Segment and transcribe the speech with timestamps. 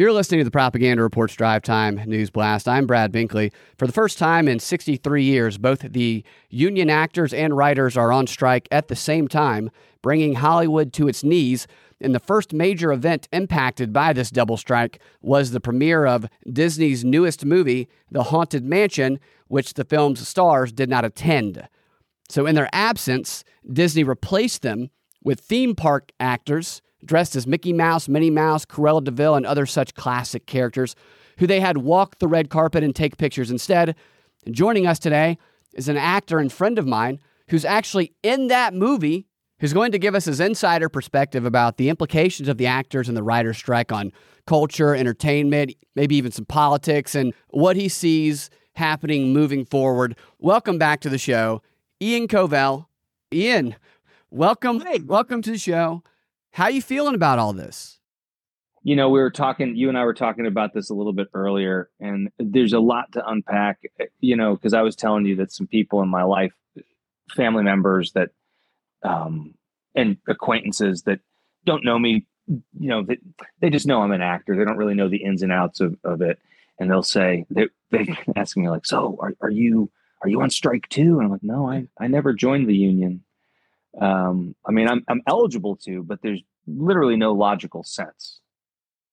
[0.00, 2.66] You're listening to the Propaganda Reports Drive Time News Blast.
[2.66, 3.52] I'm Brad Binkley.
[3.76, 8.26] For the first time in 63 years, both the union actors and writers are on
[8.26, 11.66] strike at the same time, bringing Hollywood to its knees.
[12.00, 17.04] And the first major event impacted by this double strike was the premiere of Disney's
[17.04, 21.68] newest movie, The Haunted Mansion, which the film's stars did not attend.
[22.30, 24.88] So, in their absence, Disney replaced them
[25.22, 29.66] with theme park actors dressed as Mickey Mouse, Minnie Mouse, Cruella de Vil, and other
[29.66, 30.94] such classic characters
[31.38, 33.94] who they had walk the red carpet and take pictures instead.
[34.44, 35.38] And joining us today
[35.74, 39.26] is an actor and friend of mine who's actually in that movie,
[39.58, 43.16] who's going to give us his insider perspective about the implications of the actors and
[43.16, 44.12] the writer's strike on
[44.46, 50.16] culture, entertainment, maybe even some politics, and what he sees happening moving forward.
[50.38, 51.62] Welcome back to the show,
[52.00, 52.86] Ian Covell.
[53.32, 53.76] Ian,
[54.30, 55.00] welcome, Hey.
[55.00, 56.02] welcome to the show.
[56.52, 57.98] How you feeling about all this?
[58.82, 61.28] You know, we were talking, you and I were talking about this a little bit
[61.34, 63.82] earlier, and there's a lot to unpack,
[64.20, 66.52] you know, because I was telling you that some people in my life,
[67.30, 68.30] family members that,
[69.02, 69.54] um,
[69.94, 71.20] and acquaintances that
[71.66, 73.18] don't know me, you know, they,
[73.60, 74.56] they just know I'm an actor.
[74.56, 76.38] They don't really know the ins and outs of, of it.
[76.78, 79.90] And they'll say, they, they ask me like, so are, are you,
[80.22, 81.18] are you on strike too?
[81.18, 83.24] And I'm like, no, I, I never joined the union.
[84.00, 88.40] Um, I mean, I'm, I'm eligible to, but there's literally no logical sense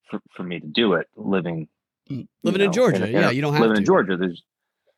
[0.10, 1.68] for, for me to do it living
[2.10, 3.80] you Living in know, Georgia, a- yeah, you don't have living to.
[3.80, 4.18] in Georgia.
[4.18, 4.42] There's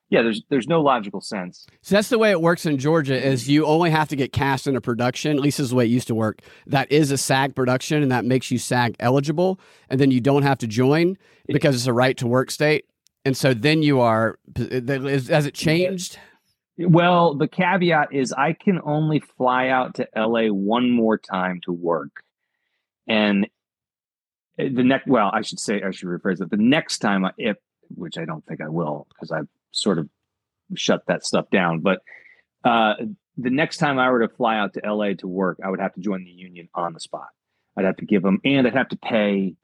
[0.09, 1.67] yeah, there's there's no logical sense.
[1.81, 4.66] So that's the way it works in Georgia is you only have to get cast
[4.67, 7.11] in a production, at least this is the way it used to work, that is
[7.11, 9.59] a SAG production and that makes you SAG eligible.
[9.89, 12.85] And then you don't have to join because it's a right to work state.
[13.25, 16.17] And so then you are, has it changed?
[16.80, 21.73] Well, the caveat is I can only fly out to LA one more time to
[21.73, 22.23] work.
[23.05, 23.49] And
[24.58, 26.50] the next, well, I should say, I should rephrase it.
[26.50, 27.57] The next time, I, if,
[27.89, 30.07] which I don't think I will, because I've sort of
[30.75, 31.81] shut that stuff down.
[31.81, 32.00] But
[32.63, 32.94] uh,
[33.38, 35.94] the next time I were to fly out to LA to work, I would have
[35.95, 37.28] to join the union on the spot.
[37.75, 39.56] I'd have to give them, and I'd have to pay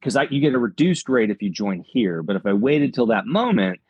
[0.00, 2.22] because you get a reduced rate if you join here.
[2.22, 3.80] But if I waited till that moment,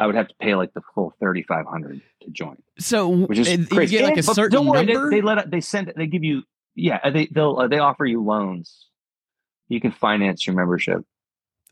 [0.00, 3.38] I would have to pay like the full thirty five hundred to join, So which
[3.38, 3.98] is and you crazy.
[3.98, 5.10] get like a certain don't worry, number?
[5.10, 6.42] They, they let they send they give you
[6.74, 8.86] yeah they they'll uh, they offer you loans.
[9.68, 11.04] You can finance your membership.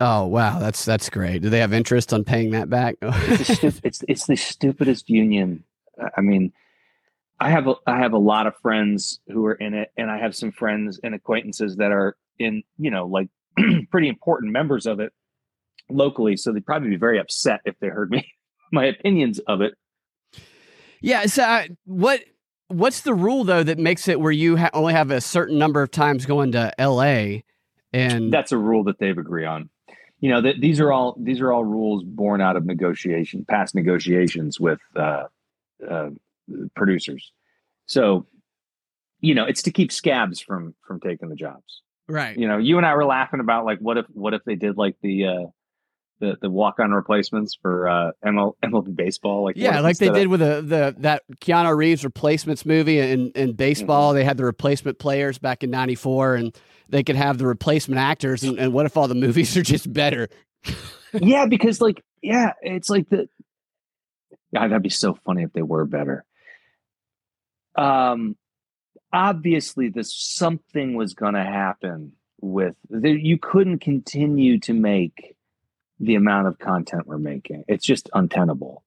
[0.01, 0.61] oh, wow.
[0.61, 1.43] That's, that's great.
[1.43, 2.95] Do they have interest on paying that back?
[3.03, 5.65] It's the, stu- it's it's the stupidest union.
[6.17, 6.53] I mean,
[7.41, 10.19] I have a, I have a lot of friends who are in it, and I
[10.19, 13.29] have some friends and acquaintances that are in you know like
[13.91, 15.13] pretty important members of it
[15.91, 16.37] locally.
[16.37, 18.27] So they'd probably be very upset if they heard me
[18.73, 19.75] my opinions of it.
[21.01, 21.27] Yeah.
[21.27, 22.21] So uh, what
[22.69, 25.83] what's the rule though that makes it where you ha- only have a certain number
[25.83, 27.45] of times going to L.A.
[27.93, 29.71] and That's a rule that they've agreed on.
[30.21, 33.75] You know, that these are all these are all rules born out of negotiation, past
[33.75, 35.25] negotiations with uh,
[35.89, 36.11] uh,
[36.75, 37.33] producers.
[37.87, 38.27] So,
[39.21, 41.83] you know, it's to keep scabs from from taking the jobs.
[42.09, 42.37] right?
[42.37, 44.77] You know, you and I were laughing about like what if what if they did
[44.77, 45.47] like the uh,
[46.21, 50.15] the the walk on replacements for uh, ML, MLB baseball, like Yeah, like they of-
[50.15, 54.11] did with the, the that Keanu Reeves replacements movie in, in baseball.
[54.11, 54.19] Mm-hmm.
[54.19, 56.57] They had the replacement players back in '94, and
[56.89, 58.43] they could have the replacement actors.
[58.43, 60.29] And, and what if all the movies are just better?
[61.13, 63.29] yeah, because like, yeah, it's like the.
[64.55, 66.25] God, that'd be so funny if they were better.
[67.77, 68.37] Um,
[69.13, 75.37] obviously, this something was going to happen with the, you couldn't continue to make
[76.01, 77.65] the amount of content we're making.
[77.69, 78.85] It's just untenable.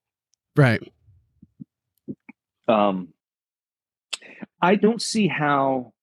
[0.56, 0.82] Right.
[2.68, 3.10] Um,
[4.62, 5.94] I don't see how.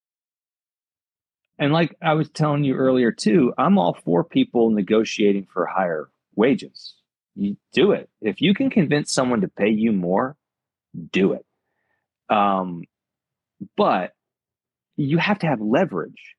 [1.57, 6.09] And like I was telling you earlier too, I'm all for people negotiating for higher
[6.35, 6.95] wages.
[7.35, 8.09] You do it.
[8.21, 10.35] If you can convince someone to pay you more,
[11.11, 11.45] do it.
[12.33, 12.83] Um,
[13.75, 14.13] but
[14.95, 16.35] you have to have leverage.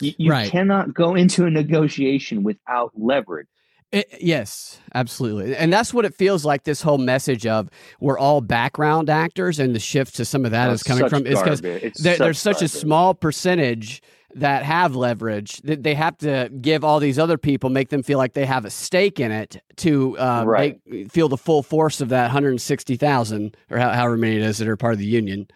[0.00, 0.50] You, you Right.
[0.50, 3.48] cannot go into a negotiation without leverage.
[3.94, 5.56] It, yes, absolutely.
[5.56, 7.70] And that's what it feels like this whole message of
[8.00, 11.26] we're all background actors and the shift to some of that Oh, is coming from
[11.26, 11.62] is because
[11.98, 14.02] there, there's such a small percentage
[14.34, 18.18] that have leverage that they have to give all these other people make them feel
[18.18, 20.80] like they have a stake in it to uh, Right.
[20.86, 24.68] make, feel the full force of that 160,000 or how, however many it is that
[24.68, 25.46] are part of the union.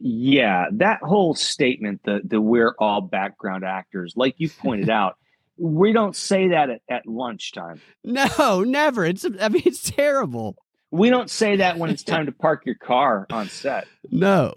[0.00, 5.16] Yeah, that whole statement that the we're all background actors, like you pointed out,
[5.60, 7.80] we don't say that at, at lunchtime.
[8.02, 9.04] No, never.
[9.04, 10.56] It's I mean it's terrible.
[10.90, 13.86] We don't say that when it's time to park your car on set.
[14.10, 14.54] No.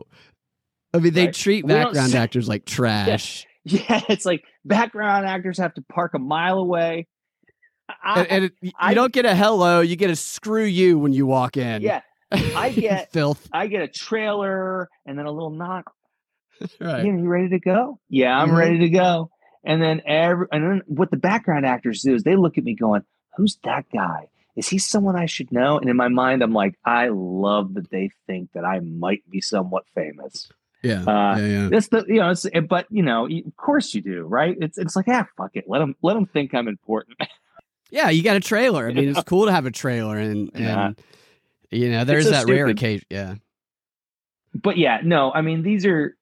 [0.93, 1.35] I mean they Right.
[1.35, 3.45] treat background say- actors like trash.
[3.65, 7.07] Yeah, it's like background actors have to park a mile away.
[8.03, 10.99] I, and, and it, you I, don't get a hello, you get a screw you
[10.99, 11.81] when you walk in.
[11.81, 12.01] Yeah.
[12.29, 13.47] I get filth.
[13.53, 15.93] I get a trailer and then a little knock.
[16.81, 17.05] right.
[17.05, 17.99] you ready to go?
[18.09, 18.57] Yeah, I'm mm-hmm.
[18.57, 19.29] ready to go.
[19.63, 22.75] And then every and then what the background actors do is they look at me
[22.75, 23.03] going,
[23.37, 24.27] Who's that guy?
[24.55, 25.79] Is he someone I should know?
[25.79, 29.41] And in my mind, I'm like, I love that they think that I might be
[29.41, 30.47] somewhat famous.
[30.83, 31.69] Yeah, uh, yeah, yeah.
[31.69, 34.55] That's the you know, it's, but you know, of course you do, right?
[34.59, 37.17] It's it's like ah, fuck it, let them let them think I'm important.
[37.89, 38.87] yeah, you got a trailer.
[38.87, 40.91] I mean, it's cool to have a trailer, and and yeah.
[41.71, 42.53] you know, there's that stupid.
[42.53, 43.05] rare occasion.
[43.09, 43.35] Yeah,
[44.53, 46.17] but yeah, no, I mean, these are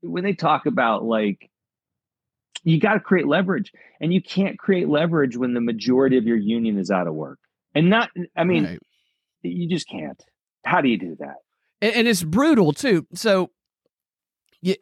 [0.00, 1.50] when they talk about like
[2.64, 6.36] you got to create leverage, and you can't create leverage when the majority of your
[6.36, 7.38] union is out of work,
[7.74, 8.10] and not.
[8.36, 8.78] I mean, right.
[9.42, 10.20] you just can't.
[10.64, 11.36] How do you do that?
[11.80, 13.06] And, and it's brutal too.
[13.14, 13.50] So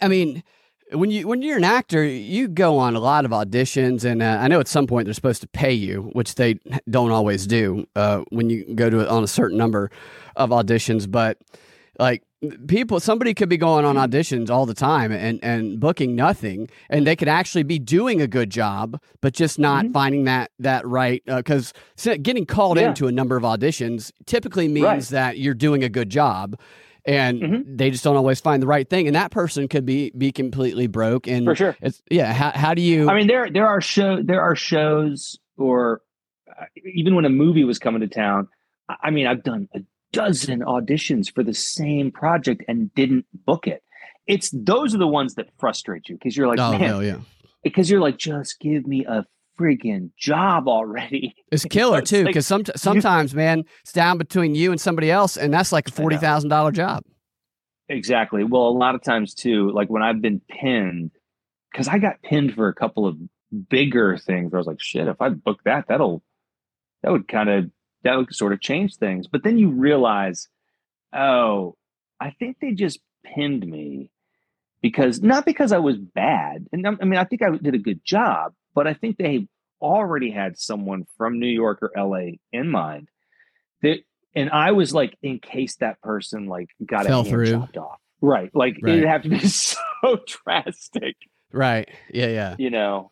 [0.00, 0.42] I mean,
[0.92, 4.38] when you when you're an actor, you go on a lot of auditions, and uh,
[4.40, 6.58] I know at some point they're supposed to pay you, which they
[6.88, 9.90] don't always do uh, when you go to on a certain number
[10.36, 11.10] of auditions.
[11.10, 11.38] But
[11.98, 12.22] like
[12.66, 17.06] people, somebody could be going on auditions all the time and and booking nothing, and
[17.06, 19.92] they could actually be doing a good job, but just not mm-hmm.
[19.92, 21.72] finding that that right because
[22.06, 22.88] uh, getting called yeah.
[22.88, 25.04] into a number of auditions typically means right.
[25.08, 26.58] that you're doing a good job
[27.04, 27.76] and mm-hmm.
[27.76, 30.86] they just don't always find the right thing and that person could be be completely
[30.86, 33.80] broke and for sure it's yeah how, how do you i mean there there are
[33.80, 36.00] show there are shows or
[36.48, 36.64] uh,
[36.94, 38.46] even when a movie was coming to town
[39.02, 39.80] i mean i've done a
[40.12, 43.82] dozen auditions for the same project and didn't book it
[44.26, 47.18] it's those are the ones that frustrate you because you're like oh, man yeah
[47.62, 49.24] because you're like just give me a
[49.58, 51.34] freaking job already.
[51.50, 55.10] It's killer it's too, because like, some, sometimes, man, it's down between you and somebody
[55.10, 57.04] else, and that's like a forty thousand dollar job.
[57.88, 58.44] Exactly.
[58.44, 61.10] Well, a lot of times too, like when I've been pinned,
[61.70, 63.16] because I got pinned for a couple of
[63.68, 64.54] bigger things.
[64.54, 66.22] I was like, shit, if I book that, that'll
[67.02, 67.70] that would kind of
[68.04, 69.26] that would sort of change things.
[69.26, 70.48] But then you realize,
[71.12, 71.76] oh,
[72.20, 74.10] I think they just pinned me
[74.80, 78.00] because not because I was bad, and I mean I think I did a good
[78.04, 79.46] job, but I think they
[79.80, 83.08] already had someone from New York or LA in mind.
[83.82, 83.98] That
[84.34, 87.50] and I was like, in case that person like got Fell a hand through.
[87.50, 88.00] chopped off.
[88.20, 88.50] Right.
[88.54, 88.94] Like right.
[88.94, 89.76] it'd have to be so
[90.26, 91.16] drastic.
[91.52, 91.88] Right.
[92.12, 92.56] Yeah, yeah.
[92.58, 93.10] You know.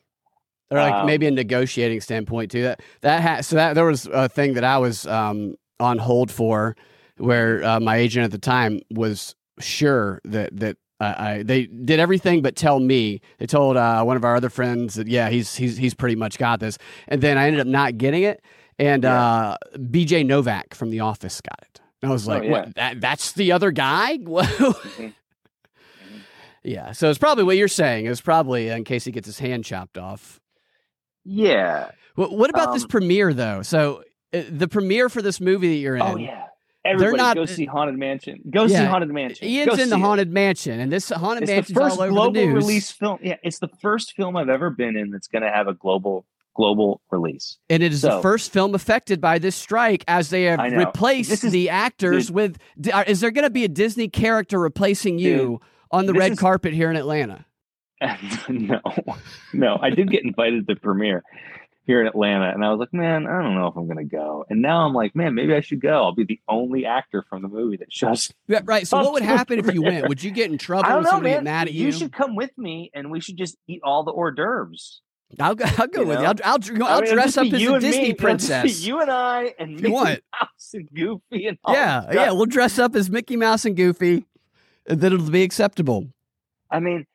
[0.70, 2.62] Or like um, maybe a negotiating standpoint too.
[2.62, 6.30] That that ha- so that there was a thing that I was um, on hold
[6.30, 6.76] for,
[7.16, 12.42] where uh, my agent at the time was sure that that I, they did everything
[12.42, 13.20] but tell me.
[13.38, 16.38] They told uh, one of our other friends that yeah, he's he's he's pretty much
[16.38, 16.78] got this,
[17.08, 18.42] and then I ended up not getting it.
[18.78, 19.22] And yeah.
[19.22, 19.56] uh,
[19.90, 20.24] B.J.
[20.24, 21.80] Novak from The Office got it.
[22.00, 22.50] And I was oh, like, oh, yeah.
[22.50, 22.74] what?
[22.76, 24.18] That that's the other guy?
[24.18, 25.08] mm-hmm.
[26.62, 28.06] Yeah, so it's probably what you're saying.
[28.06, 30.40] It's probably in case he gets his hand chopped off.
[31.24, 31.90] Yeah.
[32.16, 33.62] Well, what about um, this premiere though?
[33.62, 36.12] So uh, the premiere for this movie that you're oh, in.
[36.12, 36.46] Oh yeah.
[36.82, 38.40] Everybody not, go see Haunted Mansion.
[38.48, 39.46] Go yeah, see Haunted Mansion.
[39.46, 40.32] Ian's go in the Haunted it.
[40.32, 42.54] Mansion, and this Haunted Mansion is all over global the news.
[42.54, 43.18] release film.
[43.22, 46.24] Yeah, it's the first film I've ever been in that's going to have a global
[46.56, 47.58] global release.
[47.68, 51.44] And it is so, the first film affected by this strike, as they have replaced
[51.44, 52.58] is, the actors dude, with.
[53.06, 55.58] Is there going to be a Disney character replacing you dude,
[55.90, 57.44] on the red is, carpet here in Atlanta?
[58.48, 58.80] no,
[59.52, 59.78] no.
[59.80, 61.22] I did get invited to the premiere,
[61.90, 62.50] here in Atlanta.
[62.50, 64.44] And I was like, man, I don't know if I'm going to go.
[64.48, 66.04] And now I'm like, man, maybe I should go.
[66.04, 68.32] I'll be the only actor from the movie that shows.
[68.46, 68.86] Yeah, right.
[68.86, 70.08] So what would happen if you went?
[70.08, 70.88] Would you get in trouble?
[70.88, 71.44] I don't know, man.
[71.44, 71.86] Mad at you?
[71.86, 75.00] You should come with me, and we should just eat all the hors d'oeuvres.
[75.38, 75.64] I'll go.
[75.78, 76.22] I'll go you with know?
[76.22, 76.26] you.
[76.44, 78.14] I'll, I'll, I'll I mean, dress up as a Disney me.
[78.14, 78.84] princess.
[78.84, 80.22] You and I and Mickey what?
[80.32, 82.32] Mouse and Goofy and yeah, yeah.
[82.32, 84.24] We'll dress up as Mickey Mouse and Goofy,
[84.86, 86.08] and then it'll be acceptable.
[86.70, 87.06] I mean,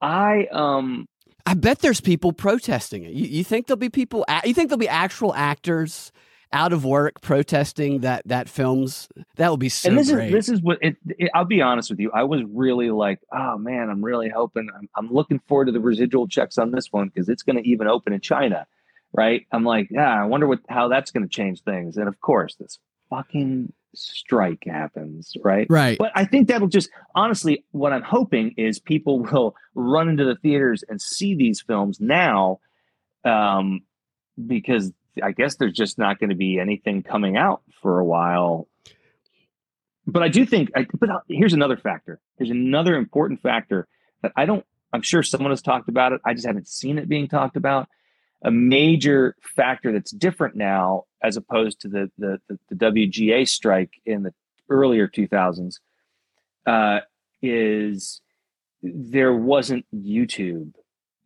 [0.00, 1.06] I um
[1.46, 3.12] I bet there's people protesting it.
[3.12, 4.24] You, you think there'll be people?
[4.44, 6.12] You think there'll be actual actors
[6.52, 9.08] out of work protesting that that films?
[9.36, 9.88] That would be so.
[9.88, 10.26] And this great.
[10.26, 12.10] is this is what it, it, I'll be honest with you.
[12.12, 14.68] I was really like, oh man, I'm really hoping.
[14.76, 17.68] I'm, I'm looking forward to the residual checks on this one because it's going to
[17.68, 18.66] even open in China,
[19.12, 19.46] right?
[19.52, 21.96] I'm like, yeah, I wonder what how that's going to change things.
[21.96, 22.78] And of course, this
[23.08, 25.66] fucking strike happens, right?
[25.68, 25.98] Right.
[25.98, 30.36] But I think that'll just honestly, what I'm hoping is people will run into the
[30.36, 32.60] theaters and see these films now,
[33.24, 33.82] um,
[34.46, 34.92] because
[35.22, 38.68] I guess there's just not going to be anything coming out for a while.
[40.06, 42.20] But I do think, I, but uh, here's another factor.
[42.36, 43.86] Here's another important factor
[44.22, 44.64] that I don't.
[44.92, 46.20] I'm sure someone has talked about it.
[46.24, 47.88] I just haven't seen it being talked about
[48.42, 53.92] a major factor that's different now as opposed to the the, the, the WGA strike
[54.06, 54.32] in the
[54.68, 55.76] earlier 2000s
[56.66, 57.00] uh,
[57.42, 58.20] is
[58.82, 60.72] there wasn't YouTube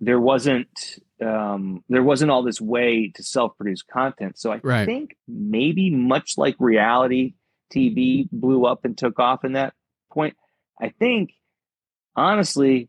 [0.00, 4.38] there wasn't um, there wasn't all this way to self-produce content.
[4.38, 4.84] So I Right.
[4.84, 7.34] think maybe much like reality
[7.72, 9.72] TV blew up and took off in that
[10.12, 10.36] point,
[10.80, 11.32] I think
[12.16, 12.88] honestly,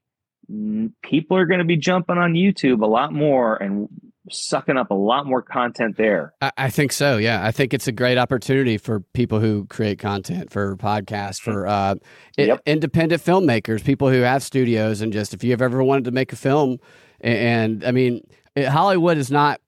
[1.04, 3.88] people are going to be jumping on YouTube a lot more and
[4.32, 6.34] sucking up a lot more content there.
[6.42, 7.18] I, I think so.
[7.18, 11.68] Yeah, I think it's a great opportunity for people who create content for podcasts, for
[11.68, 11.96] uh,
[12.38, 16.34] i- independent filmmakers, people who have studios, and just if you've ever wanted to make
[16.34, 16.78] a film,
[17.24, 18.22] a- and, I mean.
[18.56, 19.60] it- Hollywood is not.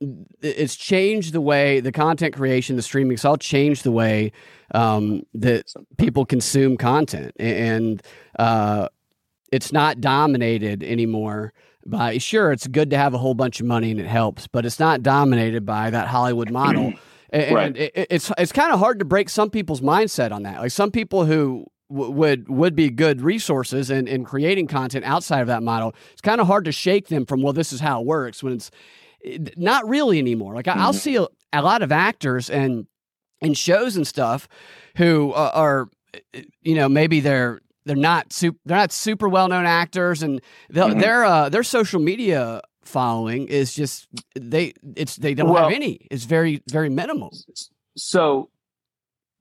[0.42, 3.16] It's changed the way the content creation, the streaming.
[3.16, 4.32] It's all changed the way
[4.74, 5.66] um, that
[5.98, 8.02] people consume content, and
[8.40, 8.88] uh,
[9.52, 11.52] it's not dominated anymore
[11.90, 12.18] by.
[12.18, 14.80] Sure, it's good to have a whole bunch of money and it helps, but it's
[14.80, 16.94] not dominated by that Hollywood model.
[17.30, 17.76] And Right.
[17.78, 20.62] it, it- it's it's kind of hard to break some people's mindset on that.
[20.62, 25.42] Like some people who w- would would be good resources in, in creating content outside
[25.42, 25.94] of that model.
[26.14, 28.54] It's kind of hard to shake them from well, this is how it works when
[28.54, 28.72] it's
[29.58, 30.56] not really anymore.
[30.56, 31.00] Like I, I'll Mhm.
[31.00, 32.88] see a, a lot of actors and
[33.42, 34.48] in shows and stuff
[34.96, 35.90] who uh, are
[36.62, 40.42] you know maybe they're they're not super they're not super well known actors and
[40.72, 41.00] Mhm.
[41.00, 46.08] their uh, their social media following is just they it's they don't Well- have any
[46.12, 47.32] it's very very minimal
[47.98, 48.50] So,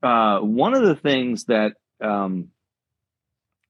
[0.01, 2.49] uh, one of the things that um,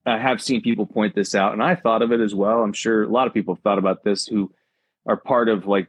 [0.05, 2.63] I have seen people point this out, and I thought of it as well.
[2.63, 4.51] I'm sure a lot of people have thought about this who
[5.05, 5.87] are part of like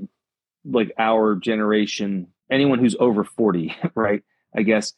[0.65, 4.23] like our generation, anyone who's over 40, right?
[4.57, 4.93] I guess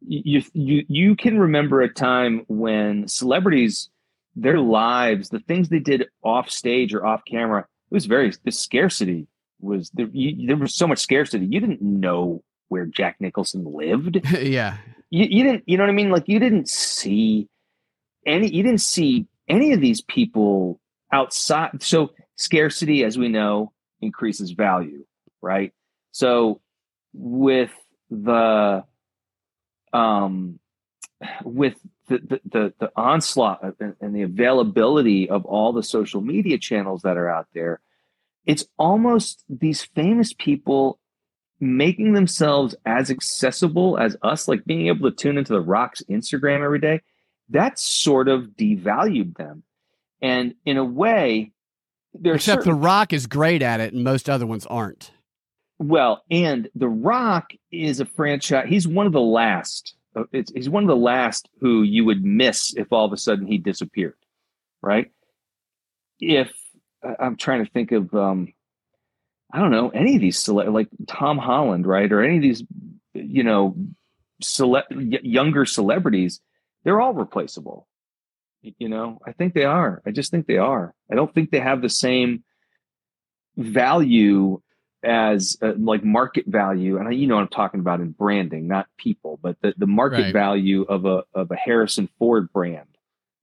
[0.00, 3.90] you you you can remember a time when celebrities,
[4.34, 8.52] their lives, the things they did off stage or off camera, it was very the
[8.52, 9.26] scarcity
[9.60, 10.08] was there.
[10.12, 11.46] You, there was so much scarcity.
[11.46, 14.20] You didn't know where Jack Nicholson lived.
[14.40, 14.78] yeah
[15.10, 15.64] You, you didn't.
[15.66, 16.10] You know what I mean?
[16.10, 17.48] Like you didn't see
[18.26, 18.48] any.
[18.48, 20.80] You didn't see any of these people
[21.12, 21.82] outside.
[21.82, 25.04] So scarcity, as we know, increases value,
[25.40, 25.72] right?
[26.12, 26.60] So
[27.12, 27.72] with
[28.10, 28.84] the
[29.92, 30.58] um
[31.44, 31.74] with
[32.08, 37.02] the the, the, the onslaught and, and the availability of all the social media channels
[37.02, 37.80] that are out there
[38.44, 40.98] it's almost these famous people
[41.58, 46.62] making themselves as accessible as us like being able to tune into the rock's instagram
[46.62, 47.00] every day
[47.50, 49.62] that sort of devalued them.
[50.20, 51.52] And in a way
[52.14, 55.12] there's except the rock is great at it and most other ones aren't
[55.78, 58.66] well, and The Rock is a franchise.
[58.68, 59.94] He's one of the last.
[60.14, 63.16] uh, It's, he's one of the last who you would miss if all of a
[63.16, 64.16] sudden he disappeared,
[64.82, 65.10] right?
[66.20, 66.52] If
[67.20, 68.52] I'm trying to think of, um,
[69.52, 72.64] I don't know, any of these cele- like Tom Holland, right, or any of these,
[73.12, 73.76] you know,
[74.42, 76.40] cele- younger celebrities,
[76.84, 77.86] they're all replaceable.
[78.62, 80.02] You know, I think they are.
[80.06, 80.94] I just think they are.
[81.10, 82.42] I don't think they have the same
[83.56, 84.60] value
[85.06, 88.86] as uh, like market value and you know what i'm talking about in branding not
[88.98, 90.32] people but the, the market Right.
[90.32, 92.88] value of a of a harrison ford brand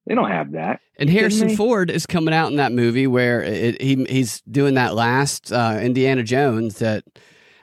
[0.06, 1.56] they don't have that And Harrison?
[1.56, 5.78] Ford is coming out in that movie where it, he he's doing that last uh,
[5.80, 7.04] Indiana Jones that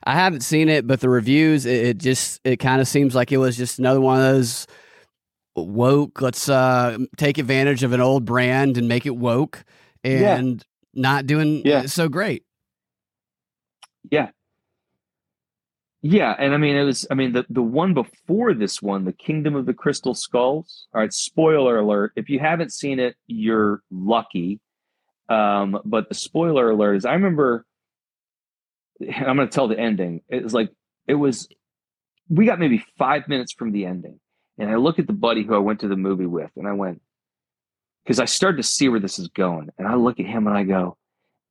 [0.03, 3.31] I haven't seen it, but the reviews it, it just it kind of seems like
[3.31, 4.65] it was just another one of those
[5.55, 6.19] woke.
[6.21, 9.63] Let's uh, take advantage of an old brand and make it woke,
[10.03, 10.37] Yeah.
[10.37, 10.63] and
[10.95, 11.85] not doing Yeah.
[11.85, 12.43] so great.
[14.09, 14.29] Yeah.
[16.03, 19.13] Yeah, and i mean it was i mean the, the one before this one the
[19.13, 23.83] kingdom of the crystal skulls all right spoiler alert if you haven't seen it you're
[23.91, 24.59] lucky.
[25.29, 27.65] Um, but the spoiler alert is i remember
[29.15, 30.21] i'm going to tell the ending.
[30.27, 30.71] It was like
[31.07, 31.47] it was
[32.29, 34.19] we got maybe five minutes from the ending
[34.57, 36.73] and i look at the buddy who i went to the movie with and i
[36.73, 37.01] went
[38.03, 40.57] because i started to see where this is going and i look at him and
[40.57, 40.97] i go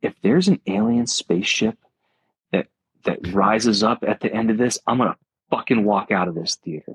[0.01, 1.77] if there's an alien spaceship
[3.05, 5.17] that rises up at the end of this i'm gonna
[5.51, 6.95] fucking walk out of this theater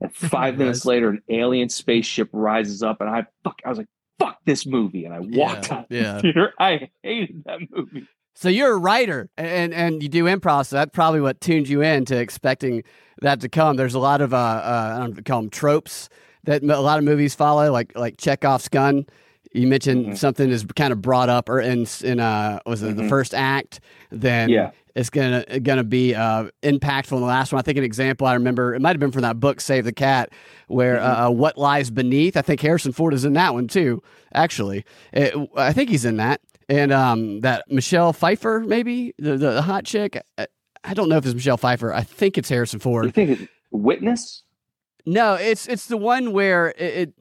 [0.00, 3.88] and five minutes later an alien spaceship rises up and i fuck i was like
[4.18, 6.14] fuck this movie and i walked Yeah, out yeah.
[6.14, 10.66] the theater i hated that movie So you're a writer and and you do improv.
[10.66, 12.84] So that's probably what tuned you in to expecting
[13.20, 13.74] that to come.
[13.76, 16.08] There's a lot of uh, uh I don't know call them tropes
[16.44, 19.06] that a lot of movies follow, like like Chekhov's gun.
[19.52, 20.16] You mentioned Mhm.
[20.16, 23.08] something is kind of brought up or in in uh was it the Mhm.
[23.08, 23.80] first act,
[24.12, 24.70] then Yeah.
[24.98, 27.58] It's gonna gonna be uh impactful in the last one.
[27.58, 29.92] I think an example I remember it might have been from that book Save the
[29.92, 30.30] Cat,
[30.66, 31.26] where Mhm.
[31.26, 32.36] uh, what lies beneath.
[32.36, 34.02] I think Harrison Ford is in that one too.
[34.34, 39.50] Actually, It- I think he's in that and um, that Michelle Pfeiffer, maybe the, the
[39.52, 40.20] the hot chick.
[40.36, 40.46] I,
[40.84, 41.92] I don't know if it's Michelle Pfeiffer.
[41.94, 43.04] I think it's Harrison Ford.
[43.06, 44.42] you think it's witness
[45.06, 47.14] No, it's it's the one where it, it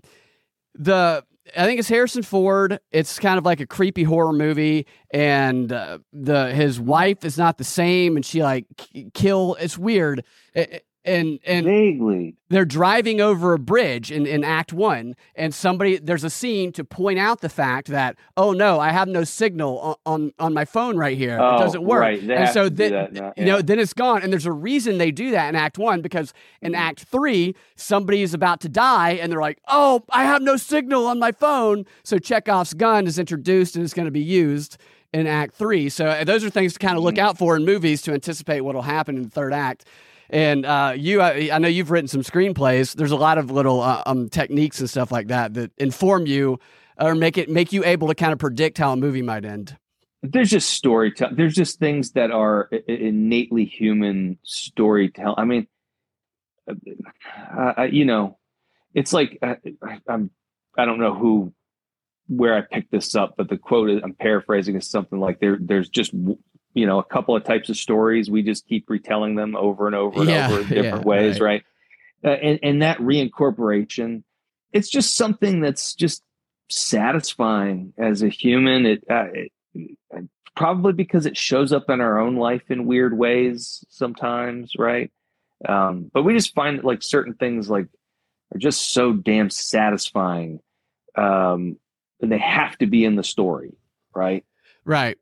[0.75, 1.23] the
[1.55, 2.79] I think it's Harrison Ford.
[2.91, 7.57] It's kind of like a creepy horror movie, and uh, the his wife is not
[7.57, 8.65] the same, and she like
[9.13, 9.55] kill.
[9.59, 10.23] It's weird.
[10.53, 12.35] It, and and vaguely.
[12.49, 16.83] they're driving over a bridge in, in act one and somebody there's a scene to
[16.83, 20.65] point out the fact that oh no i have no signal on on, on my
[20.65, 21.39] phone right here.
[21.39, 22.01] Oh, it doesn't work.
[22.01, 22.21] right.
[22.21, 23.31] and so then yeah.
[23.37, 24.21] you know then it's gone.
[24.23, 28.21] And there's a reason they do that in act one because in act three somebody
[28.21, 31.85] is about to die and they're like oh i have no signal on my phone.
[32.03, 34.77] So chekhov's gun is introduced and it's going to be used
[35.13, 35.87] in act three.
[35.89, 37.25] So uh, those are things to kind of look Mm-hmm.
[37.25, 39.85] out for in movies to anticipate what will happen in the third act
[40.29, 42.95] and uh, you, I, I know you've written some screenplays.
[42.95, 46.59] There's a lot of little uh, um, techniques and stuff like that that inform you
[46.99, 49.77] or make it make you able to kind of predict how a movie might end.
[50.23, 55.67] there's just storytelling there's just things that are innately human storytelling i mean
[56.67, 58.37] uh, uh, you know
[58.93, 60.31] it's like uh, I, i'm
[60.77, 61.53] i don't know who
[62.27, 65.57] where i picked this up but the quote is, i'm paraphrasing is something like there
[65.61, 66.13] there's just
[66.77, 68.29] you know a couple of types of stories.
[68.29, 71.39] We just keep retelling them over and over and Yeah, over in different yeah, ways
[71.39, 71.63] right.
[72.23, 74.23] right, Uh, and and that reincorporation
[74.73, 76.21] it's just something that's just
[76.69, 78.85] satisfying as a human.
[78.85, 79.51] It, uh, it
[80.55, 85.11] probably because it shows up in our own life in weird ways sometimes right?
[85.67, 87.87] Um, but we just find that like certain things like
[88.53, 90.59] are just so damn satisfying
[91.15, 91.77] um,
[92.21, 93.73] and they have to be in the story
[94.15, 94.43] right?
[94.83, 95.17] Right.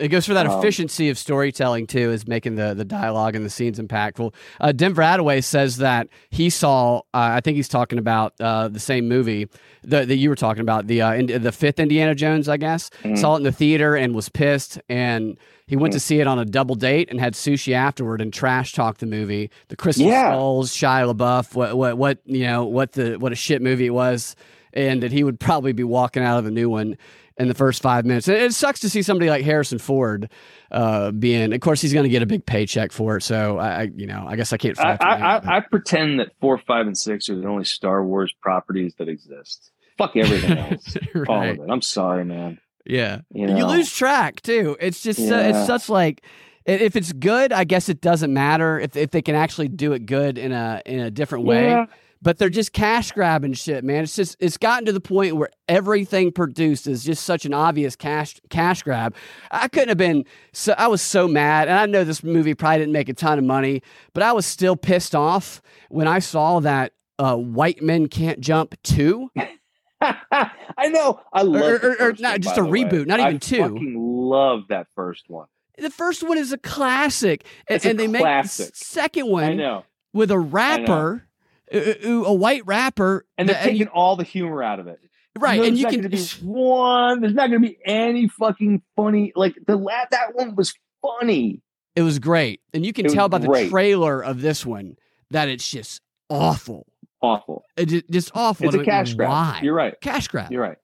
[0.00, 3.44] It goes for that Um, efficiency of storytelling too, is making the the dialogue and
[3.44, 4.32] the scenes impactful.
[4.60, 6.98] Uh, Denver Attaway says that he saw.
[7.12, 9.46] Uh, I think he's talking about uh, the same movie
[9.84, 12.90] that, that you were talking about, the uh, Indi- the fifth Indiana Jones, I guess.
[13.02, 13.18] Mhm.
[13.18, 15.96] Saw it in the theater and was pissed, and he went Mhm.
[15.96, 19.06] to see it on a double date and had sushi afterward and trash talked the
[19.06, 19.50] movie.
[19.68, 20.32] The Crystal Yeah.
[20.32, 23.94] Skulls, Shia LaBeouf, what what what you know what the what a shit movie it
[23.94, 24.34] was,
[24.72, 26.96] and that he would probably be walking out of the new one
[27.36, 28.28] in the first five minutes.
[28.28, 30.28] It, it sucks to see somebody like Harrison Ford
[30.70, 31.52] uh, being.
[31.52, 33.22] Of course, he's going to get a big paycheck for it.
[33.22, 34.78] So I, I you know, I guess I can't.
[34.78, 38.34] I, I, I, I pretend that four five and six are the only star wars
[38.40, 40.96] properties that exist fuck everything else
[41.28, 41.58] all right.
[41.58, 44.76] of it i'm sorry man Yeah, you, you, lose track too.
[44.80, 46.24] It's just uh, it's such like.
[46.66, 50.06] If it's good, I guess it doesn't matter if, if they can actually do it
[50.06, 51.64] good in a in a different way.
[51.64, 51.86] Yeah.
[52.22, 54.02] But they're just cash grabbing shit, man.
[54.02, 57.96] It's just it's gotten to the point where everything produced is just such an obvious
[57.96, 59.14] cash cash grab.
[59.50, 62.80] I couldn't have been so I was so mad, and I know this movie probably
[62.80, 66.60] didn't make a ton of money, but I was still pissed off when I saw
[66.60, 69.30] that uh, White Men Can't Jump two.
[70.02, 71.20] I know.
[71.32, 72.84] I love or- or- or not one, just a the way.
[72.84, 73.62] reboot, not I even two.
[73.62, 75.46] Fucking love that first one.
[75.78, 78.76] The first one is a classic, and, a and they make the classic.
[78.76, 81.26] second I one know, with a rapper,
[81.72, 84.98] Uh, uh, a white rapper, and they're taking you- all the humor out of it.
[85.38, 87.20] right, There's and you not can be one.
[87.20, 89.32] There's not going to be any fucking funny.
[89.36, 89.78] Like the
[90.10, 91.62] that one was funny.
[91.96, 94.96] It was great, and you can It tell by the trailer of this one
[95.30, 96.86] that it's just awful.
[97.22, 97.64] Awful.
[97.76, 98.66] It just awful.
[98.66, 99.28] It's a And I'm like, cash grab.
[99.28, 99.60] Why?
[99.62, 100.00] You're right.
[100.00, 100.50] cash grab.
[100.50, 100.78] You're right.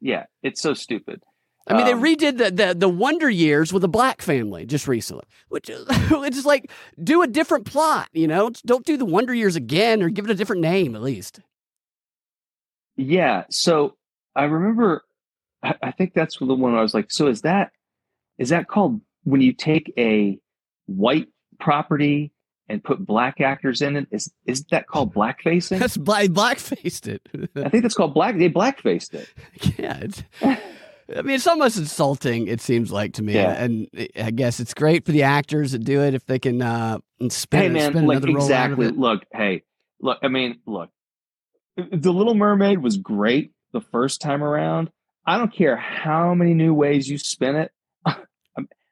[0.00, 1.22] Yeah, it's so stupid.
[1.66, 4.86] I mean, they Um, redid the, the the Wonder Years with a black family just
[4.86, 6.70] recently, which is it's just like
[7.02, 8.08] do a different plot.
[8.12, 11.02] You know, don't do the Wonder Years again, or give it a different name at
[11.02, 11.40] least.
[12.96, 13.44] Yeah.
[13.50, 13.96] So
[14.36, 15.04] I remember.
[15.62, 17.06] I, I think that's the one I was like.
[17.10, 17.72] So is that
[18.38, 20.38] is that called when you take a
[20.86, 22.30] white property
[22.68, 24.06] and put black actors in it?
[24.10, 25.78] Is is that called blackfacing?
[25.80, 27.22] That's black blackfaced it.
[27.56, 28.36] I think that's called black.
[28.36, 29.28] They blackfaced it.
[29.78, 30.58] yeah,
[31.16, 32.46] I mean, it's almost insulting.
[32.46, 33.52] It seems like to me, Yeah.
[33.62, 36.98] and I guess it's great for the actors that do it if they can uh,
[37.28, 38.88] spin, hey man, spin like another role out of exactly.
[38.88, 39.62] Look, hey,
[40.00, 40.18] look.
[40.22, 40.90] I mean, look.
[41.76, 44.90] The Little Mermaid was great the first time around.
[45.26, 47.70] I don't care how many new ways you spin it.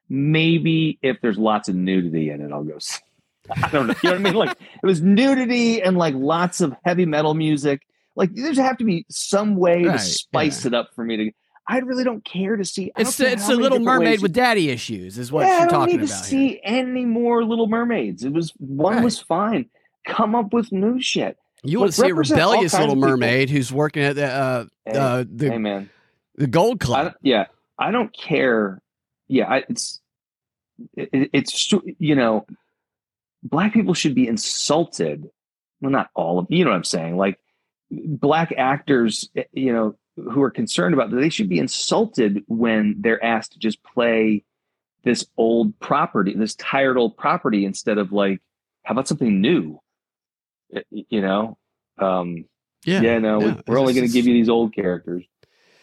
[0.09, 2.77] Maybe if there's lots of nudity in it, I'll go.
[2.79, 2.99] see-
[3.63, 3.93] I don't know.
[4.03, 4.33] You know what I mean?
[4.35, 7.81] Like it was nudity and like lots of heavy metal music.
[8.15, 11.31] Like there's have to be some way Right, to spice it up for me to.
[11.67, 12.91] I really don't care to see.
[12.97, 15.85] It's don't it's a Little Mermaid with daddy issues, is what yeah, I you're don't
[15.87, 16.25] need to about.
[16.25, 16.49] here.
[16.49, 18.23] see any more Little Mermaids.
[18.23, 19.03] It was one Right.
[19.03, 19.69] was fine.
[20.05, 21.37] Come up with new shit.
[21.63, 23.09] You want to see a rebellious Little people.
[23.09, 25.87] Mermaid who's working at the uh, Hey, uh, the hey
[26.35, 27.05] the Gold Club.
[27.05, 27.45] don't, yeah,
[27.79, 28.81] I don't care.
[29.29, 30.01] Yeah, I, it's
[30.97, 32.45] it, it's you know,
[33.41, 35.29] black people should be insulted.
[35.79, 37.15] Well, not all of you know what I'm saying.
[37.15, 37.39] Like
[37.91, 42.95] black actors, eh, you know, who are concerned about that, they should be insulted when
[42.99, 44.43] they're asked to just play
[45.03, 48.41] this old property, this tired old property, instead of like,
[48.83, 49.79] how about something new?
[50.89, 51.57] You know,
[51.99, 52.45] um,
[52.85, 53.61] Yeah, yeah, no, yeah.
[53.67, 55.23] we're only going to give you these old characters.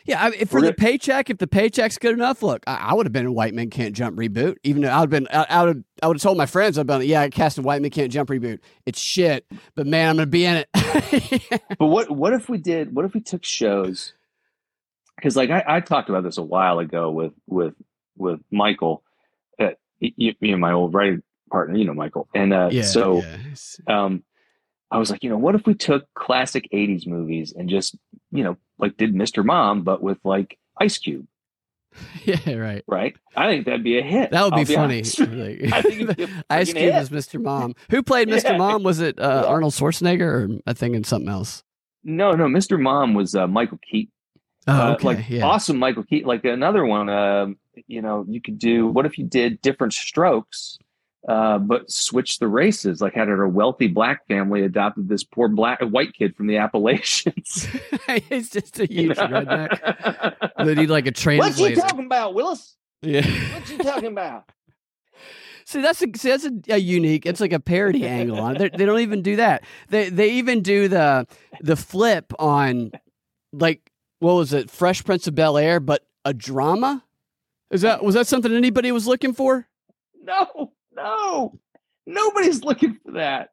[0.07, 3.07] Yeah, I, for the gonna, paycheck, if the paycheck's good enough, look, I, I would
[3.07, 4.57] have been a White Men Can't Jump reboot.
[4.65, 6.79] Even though I would have been, I, would have, I would have told my friends,
[6.79, 8.61] I'd been, yeah, I cast a White Men Can't Jump reboot.
[8.87, 11.63] It's shit, but man, I'm going to be in it.
[11.79, 12.95] but what, what if we did?
[12.95, 14.15] What if we took shows?
[15.21, 17.75] Because like I, I talked about this a while ago with with
[18.17, 19.03] with Michael,
[19.59, 23.23] uh, you, you know, my old writing partner, you know, Michael, and uh, yeah, so
[23.23, 24.05] yeah.
[24.05, 24.23] um
[24.91, 27.97] I was like, you know, what if we took classic 80s movies and just,
[28.33, 29.45] you know, like did Mr.
[29.45, 31.27] Mom, but with like Ice Cube?
[32.25, 32.85] Yeah, right.
[32.87, 33.17] Right.
[33.35, 34.31] I think that'd be a hit.
[34.31, 35.01] That would be, be funny.
[35.73, 37.43] I think Ice Cube is Mr.
[37.43, 37.75] Mom.
[37.91, 38.45] Who played Mr.
[38.45, 38.57] Yeah.
[38.59, 38.85] Mom?
[38.85, 39.45] Was it uh.
[39.49, 41.65] Arnold Schwarzenegger or I think in something else?
[42.05, 42.45] No, no.
[42.45, 42.81] Mr.
[42.81, 44.13] Mom was uh, Michael Keaton.
[44.71, 45.03] Oh, uh, okay.
[45.03, 45.45] Uh, like yeah.
[45.45, 46.29] awesome Michael Keaton.
[46.29, 47.09] Like another one.
[47.09, 47.57] Um,
[47.87, 48.87] you know, you could do.
[48.87, 50.79] What if you did different strokes?
[51.29, 53.01] uh, but switched the races.
[53.01, 57.69] Like had a wealthy black family adopted this poor black white kid from the Appalachians.
[58.29, 59.45] He's just a huge you know?
[59.45, 60.55] redneck.
[60.65, 61.63] they need like a translator.
[61.63, 62.77] What you talking about, Willis?
[63.03, 63.27] Yeah.
[63.55, 64.51] What you talking about?
[65.67, 67.27] See, that's a see, that's a, a, unique.
[67.27, 68.59] It's like a parody angle on it.
[68.59, 69.63] They, they don't even do that.
[69.89, 71.27] They they even do the
[71.61, 72.91] the flip on
[73.53, 73.90] like
[74.21, 77.05] what was it, Fresh Prince of Bel Air, but a drama.
[77.71, 79.67] Is that was that something anybody was looking for?
[80.23, 80.73] No.
[80.95, 81.59] No,
[82.07, 83.51] nobody's looking for that.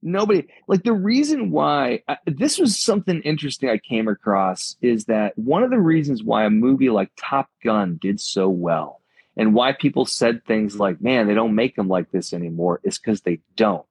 [0.00, 5.36] Nobody like the reason why uh, this was something interesting I came across is that
[5.36, 9.00] one of the reasons why a movie like Top Gun did so well
[9.36, 12.98] and why people said things like, man, they don't make them like this anymore is
[12.98, 13.84] because they don't.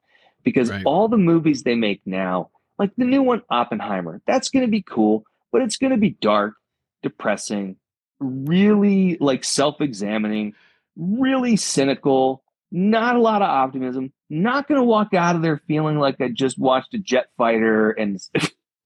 [0.44, 0.84] Because right.
[0.86, 4.82] all the movies they make now, like the new one, Oppenheimer, that's going to be
[4.82, 6.56] cool, but it's going to be dark,
[7.04, 7.78] depressing,
[8.20, 10.54] really like self examining,
[10.96, 14.14] really cynical, not a lot of optimism.
[14.30, 17.92] Not going to walk out of there feeling like I just watched a jet fighter
[17.92, 18.20] and.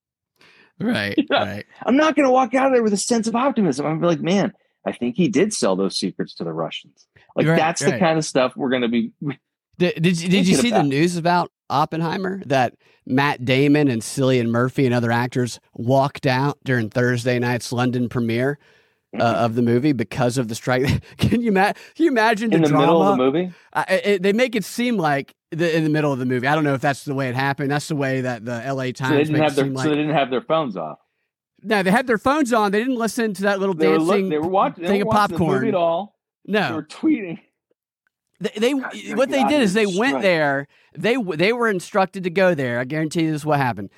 [0.79, 1.65] right, right.
[1.83, 3.85] I'm not going to walk out of there with a sense of optimism.
[3.85, 4.53] I'm be like, man,
[4.85, 7.07] I think he did sell those secrets to the Russians.
[7.35, 7.93] Like right, that's right.
[7.93, 9.11] the kind of stuff we're going to be.
[9.77, 14.47] Did, did you, did you see the news about Oppenheimer that Matt Damon and Cillian
[14.47, 18.59] Murphy and other actors walked out during Thursday night's London premiere
[19.13, 19.45] uh, mm-hmm.
[19.45, 21.01] of the movie because of the strike.
[21.17, 23.51] can you ma- can you imagine the in the middle of the movie?
[23.73, 26.47] Uh, it, they make it seem like the, in the middle of the movie.
[26.47, 27.71] I don't know if that's the way it happened.
[27.71, 28.91] That's the way that the L.A.
[28.93, 29.09] Times.
[29.09, 29.65] So they didn't have their.
[29.65, 30.99] Like, so they didn't have their phones off.
[31.63, 32.71] No, they had their phones on.
[32.71, 34.07] They didn't listen to that little they dancing.
[34.07, 34.83] Were look, they were watching.
[34.83, 35.61] They thing were of popcorn.
[35.63, 36.17] The at all.
[36.45, 37.39] No, they were tweeting.
[38.41, 38.73] They, they
[39.13, 40.67] what they did is they went there.
[40.97, 42.79] They they were instructed to go there.
[42.79, 43.89] I guarantee you this is what happened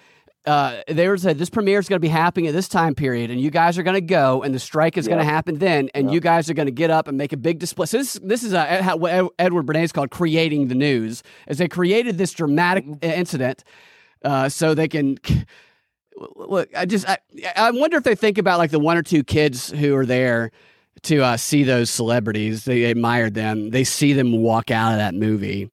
[0.46, 3.32] uh, they were said this premiere is going to be happening at this time period,
[3.32, 5.12] and you guys are going to go, and the strike is yeah.
[5.14, 6.14] going to happen then, and yeah.
[6.14, 7.86] you guys are going to get up and make a big display.
[7.86, 12.18] So this this is a, what Edward Bernays called creating the news, as they created
[12.18, 13.06] this dramatic mm-hmm.
[13.06, 13.64] incident,
[14.24, 15.18] uh, so they can.
[16.36, 17.18] Look, I just I,
[17.56, 20.52] I wonder if they think about like the one or two kids who are there
[21.04, 22.66] to uh, see those celebrities.
[22.66, 23.72] They admired them.
[23.72, 25.70] They see them walk out of that movie.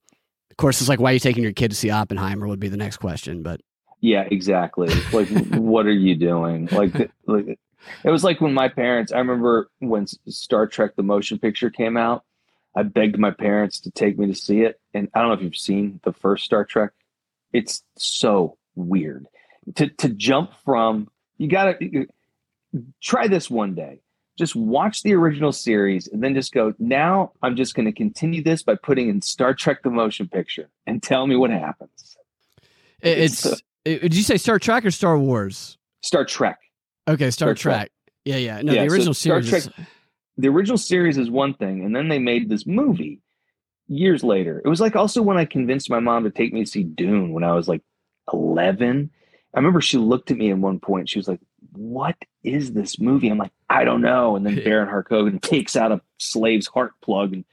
[0.49, 2.67] Of course, it's like why are you taking your kid to see Oppenheimer would be
[2.67, 3.61] the next question, but
[4.01, 4.89] yeah, exactly.
[5.13, 6.67] Like, what are you doing?
[6.71, 6.93] Like,
[7.27, 7.59] like,
[8.03, 9.11] it was like when my parents.
[9.11, 12.23] I remember when Star Trek: The Motion Picture came out.
[12.75, 15.41] I begged my parents to take me to see it, and I don't know if
[15.41, 16.91] you've seen the first Star Trek.
[17.53, 19.27] It's so weird
[19.75, 21.09] to to jump from.
[21.37, 21.77] You gotta
[23.01, 24.01] try this one day.
[24.41, 26.73] Just watch the original series and then just go.
[26.79, 30.67] Now I'm just going to continue this by putting in Star Trek: The Motion Picture
[30.87, 32.17] and tell me what happens.
[33.01, 35.77] It's, it's uh, did you say Star Trek or Star Wars?
[36.01, 36.57] Star Trek.
[37.07, 37.75] Okay, Star, Star Trek.
[37.75, 37.91] Trek.
[38.25, 38.61] Yeah, yeah.
[38.63, 39.47] No, yeah, the original so series.
[39.47, 39.85] Trek, is...
[40.37, 43.21] The original series is one thing, and then they made this movie
[43.89, 44.59] years later.
[44.65, 47.31] It was like also when I convinced my mom to take me to see Dune
[47.31, 47.83] when I was like
[48.33, 49.11] eleven.
[49.53, 51.09] I remember she looked at me at one point.
[51.09, 54.89] She was like, "What is this movie?" I'm like, "I don't know." And then Baron
[54.89, 57.45] Harkonnen takes out a slave's heart plug, and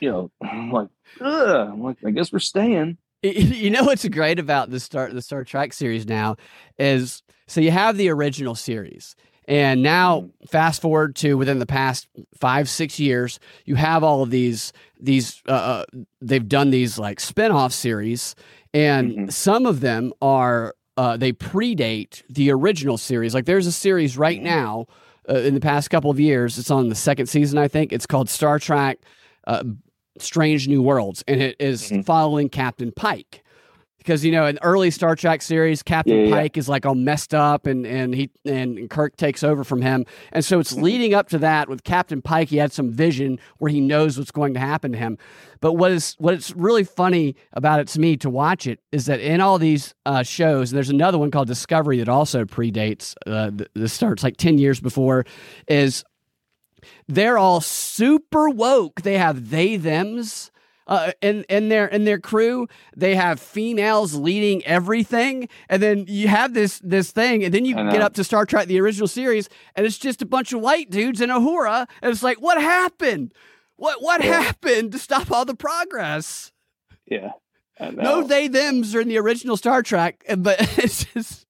[0.00, 0.88] you know, I'm like,
[1.20, 1.68] Ugh.
[1.72, 5.44] I'm like, "I guess we're staying." You know what's great about the Star the Star
[5.44, 6.36] Trek series now
[6.78, 9.16] is so you have the original series.
[9.46, 10.46] And now, mm-hmm.
[10.46, 14.72] fast forward to within the past five, six years, you have all of these.
[14.98, 15.84] These uh, uh
[16.20, 18.34] they've done these like spin-off series,
[18.72, 19.28] and mm-hmm.
[19.28, 23.34] some of them are uh, they predate the original series.
[23.34, 24.46] Like there's a series right mm-hmm.
[24.46, 24.86] now
[25.28, 26.58] uh, in the past couple of years.
[26.58, 27.92] It's on the second season, I think.
[27.92, 28.98] It's called Star Trek
[29.46, 29.64] uh,
[30.18, 32.02] Strange New Worlds, and it is mm-hmm.
[32.02, 33.43] following Captain Pike.
[34.04, 36.34] Because you know in early Star Trek series, Captain Yeah, yeah.
[36.42, 40.04] Pike is like all messed up, and and he and Kirk takes over from him,
[40.32, 40.82] and so it's Mm-hmm.
[40.82, 42.48] leading up to that with Captain Pike.
[42.50, 45.16] He had some vision where he knows what's going to happen to him.
[45.60, 49.06] But what is what is really funny about it to me to watch it is
[49.06, 53.14] that in all these uh, shows, and there's another one called Discovery that also predates.
[53.26, 55.24] Uh, this starts like ten years before.
[55.66, 56.04] Is
[57.08, 59.02] they're all super woke.
[59.02, 60.50] They have they thems.
[60.86, 66.28] Uh, in in their in their crew, they have females leading everything, and then you
[66.28, 69.48] have this this thing, and then you get up to Star Trek the original series,
[69.74, 73.32] and it's just a bunch of white dudes and Uhura, and it's like, what happened?
[73.76, 74.42] What what Yeah.
[74.42, 76.52] happened to stop all the progress?
[77.06, 77.32] Yeah.
[77.80, 81.46] No, they them's are in the original Star Trek, but it's just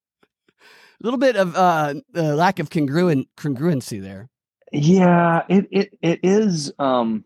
[0.63, 4.29] a little bit of uh, uh lack of congruent congruency there.
[4.73, 7.25] Yeah, it it it is um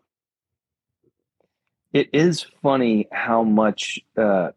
[1.93, 4.49] it is funny how much uh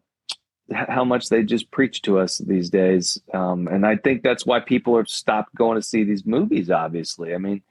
[0.71, 3.19] how much they just preach to us these days.
[3.33, 7.33] Um and I think that's why people have stopped going to see these movies obviously.
[7.33, 7.61] I mean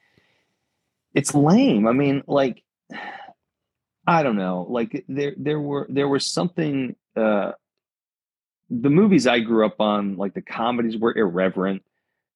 [1.14, 1.87] it's lame.
[1.87, 2.62] I mean like
[4.07, 4.66] I don't know.
[4.68, 7.53] Like there there were there was something uh
[8.70, 11.83] the movies I grew up on like the comedies were irreverent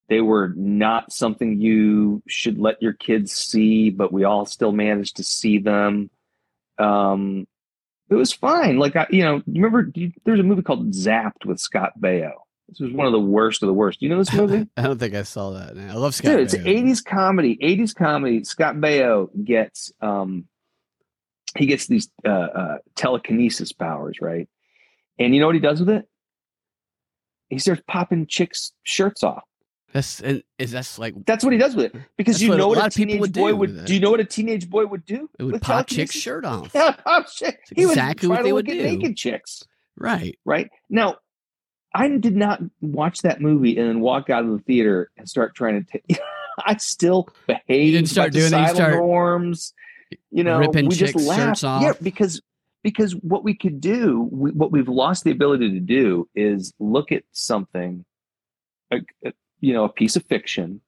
[0.08, 5.16] they were not something you should let your kids see, but we all still managed
[5.16, 6.10] to see them.
[6.78, 7.46] Um,
[8.08, 8.78] it was fine.
[8.78, 9.90] Like I, you know, remember
[10.24, 12.32] there's a movie called Zapped with Scott Baio.
[12.68, 14.02] This was one of the worst of the worst.
[14.02, 14.66] You know this movie?
[14.76, 15.76] I don't think I saw that.
[15.76, 16.32] I love Scott.
[16.32, 16.54] Dude, it's.
[16.54, 17.56] 80s comedy.
[17.62, 18.44] 80s comedy.
[18.44, 20.46] Scott Baio gets um
[21.56, 24.48] he gets these uh, uh telekinesis powers, right?
[25.18, 26.08] And you know what he does with it?
[27.48, 29.44] He starts popping chicks' shirts off.
[29.96, 30.20] That's
[30.58, 32.02] is that's like That's what he does with it.
[32.18, 33.86] Because you what know a what lot a of people teenage would boy do would
[33.86, 33.94] do.
[33.94, 35.30] you know what a teenage boy would do?
[35.38, 36.70] it would pop chicks' shirt off.
[36.74, 37.56] Yeah, oh, shit.
[37.62, 38.74] It's He would exactly what they would do.
[38.82, 39.64] naked chicks.
[39.96, 40.38] Right.
[40.44, 41.16] Right now,
[41.94, 45.54] I did not watch that movie and then walk out of the theater and start
[45.54, 45.90] trying to.
[45.92, 46.20] take
[46.66, 48.06] I still behaved.
[48.08, 49.72] start by doing that, you societal start norms.
[50.30, 51.40] You know, ripping we just chicks' laughed.
[51.42, 51.82] shirts off.
[51.82, 52.42] Yeah, because
[52.82, 57.12] because what we could do, we, what we've lost the ability to do, is look
[57.12, 58.04] at something,
[58.92, 59.30] a, a- uh,
[59.60, 60.80] you know, a piece of fiction,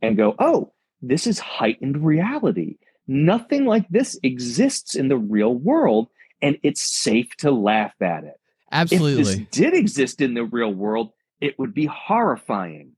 [0.00, 2.78] and go, "Oh, this is heightened reality.
[3.06, 6.08] Nothing like this exists in the real world,
[6.40, 8.38] and it's safe to laugh at it."
[8.72, 12.92] absolutely if this did exist in the real world, it would be horrifying.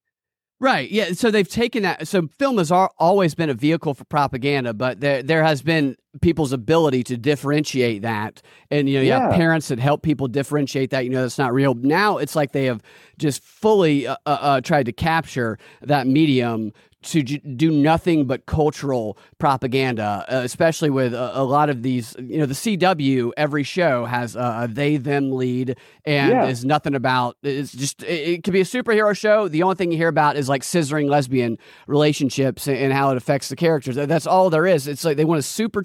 [0.61, 0.91] Right.
[0.91, 1.13] Yeah.
[1.13, 2.09] So they've taken that.
[2.09, 6.53] So film has always been a vehicle for propaganda, but there there has been people's
[6.53, 9.37] ability to differentiate that, and you know, you have Yeah.
[9.37, 11.05] parents that help people differentiate that.
[11.05, 11.75] You know, that's not real.
[11.75, 12.83] Now it's like they have
[13.19, 16.73] just fully uh, uh, uh, tried to capture that medium
[17.03, 22.17] to j- do nothing but cultural propaganda, uh, especially with a, a lot of these.
[22.19, 26.47] You know, the CW every show has a, a they them lead, and Yeah.
[26.47, 27.37] is nothing about.
[27.43, 29.49] It's just it, it could be a superhero show.
[29.49, 33.17] The only thing you hear about is like scissoring lesbian relationships and, and how it
[33.17, 33.97] affects the characters.
[33.97, 34.89] That's all there is.
[34.89, 35.85] It's like they want to supercharge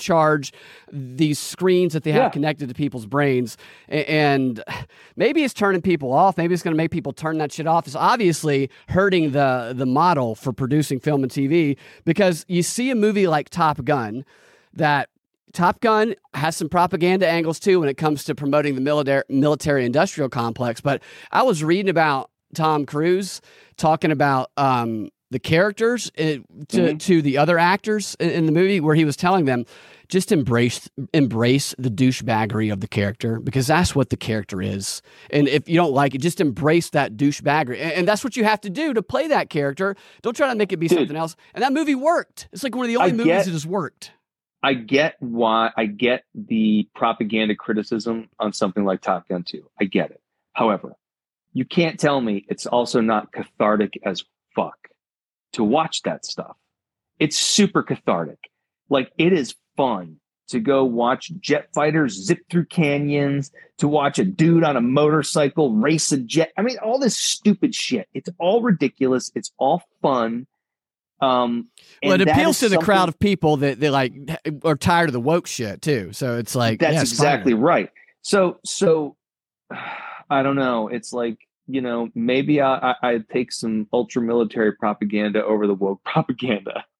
[0.91, 2.29] these screens that they have Yeah.
[2.29, 4.63] connected to people's brains, and
[5.15, 6.37] maybe it's turning people off.
[6.37, 7.87] Maybe it's going to make people turn that shit off.
[7.87, 12.95] It's obviously hurting the the model for producing film and TV because you see a
[12.95, 14.25] movie like Top Gun
[14.73, 15.09] that
[15.53, 19.85] Top Gun has some propaganda angles too when it comes to promoting the military military
[19.85, 20.79] industrial complex.
[20.81, 21.01] But
[21.31, 23.41] I was reading about Tom Cruise
[23.77, 26.99] talking about um, the characters uh, to Mhm.
[26.99, 29.65] to the other actors in, in the movie, where he was telling them
[30.09, 35.01] just embrace embrace the douchebaggery of the character because that's what the character is.
[35.29, 38.43] And if you don't like it, just embrace that douchebaggery, and, and that's what you
[38.43, 39.95] have to do to play that character.
[40.21, 40.97] Don't try to make it be Dude.
[40.97, 41.35] something else.
[41.53, 42.49] And that movie worked.
[42.51, 44.11] It's like one of the only I movies get- that has worked.
[44.61, 49.63] I get why I get the propaganda criticism on something like Top Gun 2.
[49.79, 50.21] I get it.
[50.51, 50.95] However,
[51.53, 54.75] you can't tell me it's also not cathartic as fuck
[55.53, 56.57] to watch that stuff.
[57.19, 58.39] It's super cathartic.
[58.89, 64.25] Like it is fun to go watch jet fighters zip through canyons, to watch a
[64.25, 66.51] dude on a motorcycle race a jet.
[66.57, 68.07] I mean, all this stupid shit.
[68.13, 69.31] It's all ridiculous.
[69.35, 70.47] It's all fun.
[71.21, 71.69] Um,
[72.03, 74.13] Well, it appeals to the crowd of people that they like
[74.63, 76.13] are tired of the woke shit too.
[76.13, 77.61] So it's like that's yeah, it's exactly fine.
[77.61, 77.89] right
[78.21, 79.15] so so
[80.29, 81.37] i don't know it's like
[81.67, 86.85] you know maybe i i I'd take some ultra military propaganda over the woke propaganda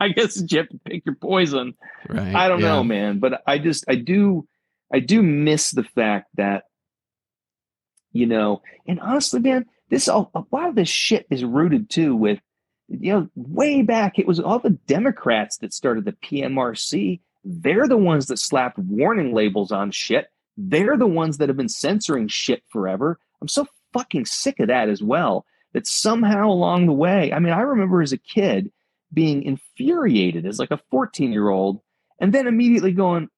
[0.04, 1.74] i guess you have to pick your poison
[2.08, 2.34] Right.
[2.34, 2.68] i don't yeah.
[2.68, 4.46] know man but i just i do
[4.92, 6.64] i do miss the fact that
[8.12, 12.16] you know and honestly man this all a lot of this shit is rooted too
[12.16, 12.40] with
[12.88, 17.96] you know way back it was all the democrats that started the pmrc they're the
[17.96, 20.26] ones that slapped warning labels on shit
[20.68, 23.18] they're the ones that have been censoring shit forever.
[23.40, 25.46] I'm so fucking sick of that as well.
[25.72, 28.72] That somehow along the way, I mean, I remember as a kid
[29.12, 31.80] being infuriated as like a 14 year old,
[32.20, 33.28] and then immediately going,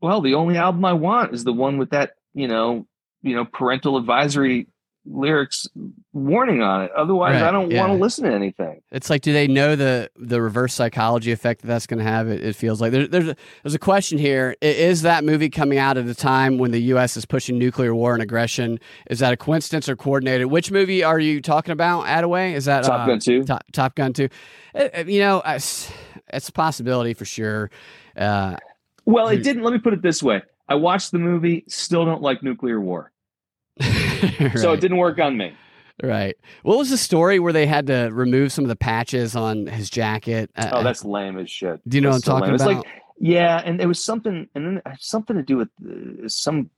[0.00, 2.86] well, the only album I want is the one with that, you know,
[3.22, 4.68] you know, parental advisory
[5.04, 5.66] lyrics
[6.12, 6.90] warning on it.
[6.96, 7.80] Otherwise, Right, I don't yeah.
[7.80, 8.80] want to listen to anything.
[8.90, 12.28] It's like, do they know the the reverse psychology effect that that's going to have?
[12.28, 14.56] It, it feels like there, there's a, there's a question here.
[14.60, 17.16] Is that movie coming out at a time when the U.S.
[17.16, 18.78] is pushing nuclear war and aggression?
[19.10, 20.46] Is that a coincidence or coordinated?
[20.48, 22.06] Which movie are you talking about?
[22.06, 22.54] Attaway?
[22.54, 23.44] Is that Top uh, Gun 2?
[23.44, 24.28] Top, Top Gun Two?
[24.74, 25.92] Uh, uh, you know, I s-
[26.32, 27.70] it's a possibility for sure.
[28.16, 28.56] Uh,
[29.04, 29.62] Well, it didn't.
[29.62, 33.11] Let me put it this way: I watched the movie, still don't like nuclear war,
[34.56, 35.54] so it didn't work on me.
[36.02, 36.36] Right.
[36.62, 39.88] What was the story where they had to remove some of the patches on his
[39.90, 40.50] jacket?
[40.56, 41.80] Uh, Oh, that's lame as shit.
[41.88, 42.54] Do you know That's what I'm talking lame.
[42.54, 42.76] It's about?
[42.86, 46.70] like, yeah, and it was something, and then something to do with uh, some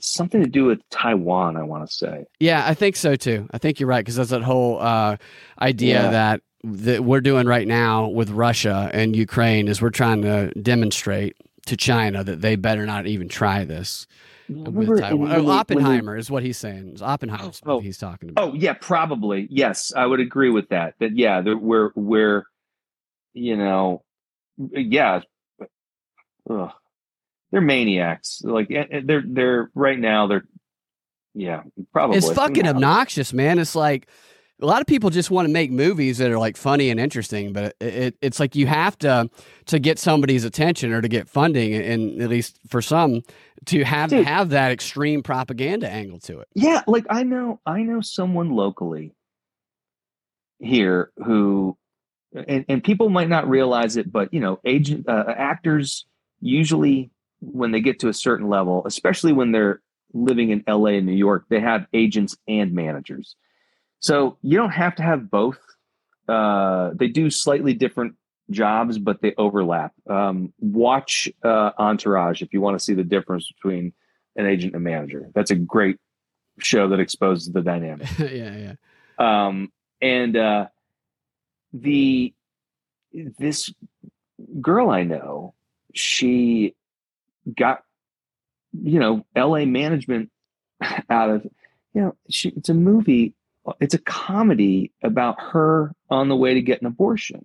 [0.00, 1.56] something to do with Taiwan.
[1.56, 2.24] I want to say.
[2.40, 3.48] Yeah, I think so too.
[3.52, 5.16] I think you're right because that's that whole uh,
[5.60, 6.10] idea Yeah.
[6.10, 11.36] that that we're doing right now with Russia and Ukraine is we're trying to demonstrate
[11.66, 14.06] to China that they better not even try this
[14.50, 15.02] with Taiwan.
[15.02, 16.88] Oh, they- when they- Oppenheimer is what he's saying.
[16.92, 17.76] It's Oppenheimer's Oh.
[17.76, 18.50] what he's talking about.
[18.50, 19.92] Oh yeah, probably yes.
[19.96, 20.94] I would agree with that.
[21.00, 22.44] That yeah, that we're we're
[23.32, 24.02] you know
[24.58, 25.20] yeah.
[26.48, 26.70] Ugh.
[27.52, 28.42] They're maniacs.
[28.44, 30.26] Like eh, eh, they're they're right now.
[30.26, 30.44] They're
[31.34, 32.18] yeah, probably.
[32.18, 33.58] it's fucking obnoxious, man.
[33.58, 34.08] It's like
[34.60, 37.52] a lot of people just want to make movies that are like funny and interesting,
[37.52, 39.30] but it, it, it's like you have to
[39.66, 43.22] to get somebody's attention or to get funding, and at least for some,
[43.66, 44.26] to have Dude.
[44.26, 46.48] have that extreme propaganda angle to it.
[46.54, 49.14] Yeah, like I know I know someone locally
[50.58, 51.76] here who
[52.34, 56.06] and, and people might not realize it, but you know, agent uh, actors
[56.40, 59.80] usually when they get to a certain level, especially when they're
[60.12, 63.36] living in LA and New York, they have agents and managers.
[64.00, 65.58] So you don't have to have both.
[66.28, 68.14] Uh, they do slightly different
[68.50, 69.92] jobs, but they overlap.
[70.08, 73.92] Um, watch uh, Entourage if you want to see the difference between
[74.36, 75.28] an agent and manager.
[75.34, 75.98] That's a great
[76.58, 78.08] show that exposes the dynamic.
[78.18, 78.74] yeah, yeah.
[79.18, 80.66] Um, and uh,
[81.72, 82.32] the
[83.12, 83.72] this
[84.60, 85.54] girl I know,
[85.94, 86.74] she
[87.56, 87.84] got
[88.72, 89.66] you know L.A.
[89.66, 90.30] management
[91.10, 91.44] out of
[91.94, 92.50] you know she.
[92.50, 93.34] It's a movie.
[93.80, 97.44] It's a comedy about her on the way to get an abortion.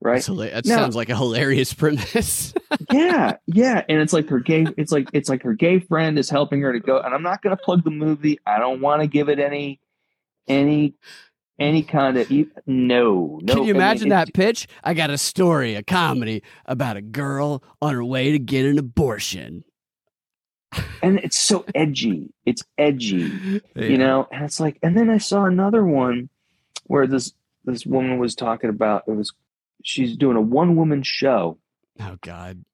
[0.00, 0.20] Right?
[0.20, 2.52] Hila- that Now- sounds like a hilarious premise.
[2.92, 4.66] yeah, yeah, and it's like her gay.
[4.76, 6.98] It's like it's like her gay friend is helping her to go.
[7.00, 8.38] And I'm not going to plug the movie.
[8.46, 9.80] I don't want to give it any,
[10.46, 10.94] any,
[11.58, 12.30] any kind of
[12.66, 13.40] no.
[13.42, 13.54] No.
[13.54, 14.66] Can you I mean, imagine that pitch?
[14.82, 18.78] I got a story, a comedy about a girl on her way to get an
[18.78, 19.64] abortion.
[21.02, 22.32] And it's so edgy.
[22.46, 23.60] It's edgy.
[23.74, 26.28] you know and it's like and then i saw another one
[26.86, 27.32] where this
[27.64, 29.32] this woman was talking about it was
[29.82, 31.58] she's doing a one woman show
[32.00, 32.64] Oh God.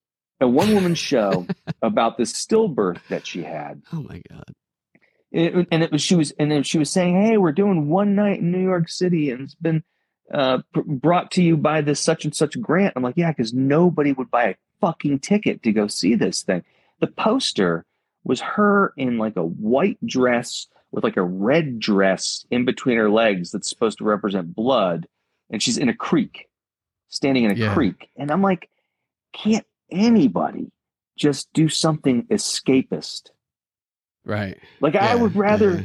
[0.40, 1.46] a one woman show
[1.82, 4.44] about this stillbirth that she had Oh my God.
[5.32, 8.14] It- and it was she was and then she was saying hey we're doing one
[8.14, 9.82] night in new york city and it's been
[10.32, 13.52] uh, pr- brought to you by this such and such grant i'm like yeah because
[13.52, 16.62] nobody would buy a fucking ticket to go see this thing
[17.00, 17.84] the poster
[18.24, 23.10] was her in like a white dress with like a red dress in between her
[23.10, 25.06] legs that's supposed to represent blood
[25.50, 26.48] and she's in a creek
[27.08, 27.74] standing in a Yeah.
[27.74, 28.68] creek and i'm like
[29.32, 30.70] can't anybody
[31.16, 33.30] just do something escapist
[34.24, 34.58] Right.
[34.80, 35.80] like i would rather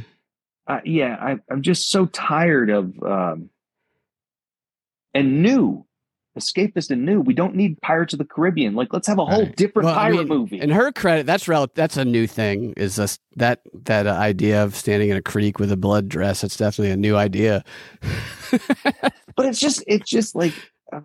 [0.68, 0.76] yeah.
[0.76, 3.50] uh, yeah I, i'm just so tired of um
[5.14, 5.85] and new
[6.38, 9.44] escapist and new we don't need pirates of the caribbean like let's have a whole
[9.44, 9.56] Right.
[9.56, 12.74] different Well, I pirate mean, movie In her credit, that's rel- that's a new thing.
[12.78, 16.42] Is this that that uh, idea of standing in a creek with a blood dress?
[16.42, 17.64] That's definitely a new idea.
[19.36, 20.54] but it's just it's just like
[20.94, 21.04] oh,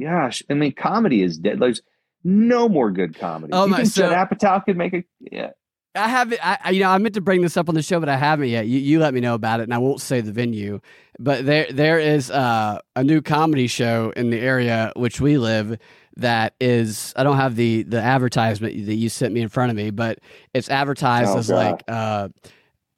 [0.00, 1.80] gosh i mean comedy is dead there's
[2.24, 5.50] no more good comedy Oh you my- think so- Judd Apatow could make a yeah
[5.96, 6.40] I haven't.
[6.46, 8.16] I, I- you know, I meant to bring this up on the show, but I
[8.16, 8.66] haven't yet.
[8.66, 10.80] You, you let me know about it, and I won't say the venue.
[11.18, 15.78] But there, there is uh, a new comedy show in the area which we live.
[16.18, 19.76] That is, I don't have the the advertisement that you sent me in front of
[19.76, 20.18] me, but
[20.54, 21.56] it's advertised Oh, as God.
[21.56, 22.28] like uh,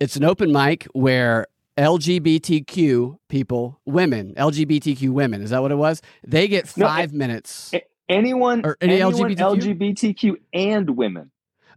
[0.01, 6.01] it's an open mic where LGBTQ people, women, LGBTQ women, is that what it was?
[6.27, 7.73] They get No, five minutes.
[7.75, 9.77] A- anyone Or any anyone LGBTQ?
[9.79, 11.31] lgbtq and women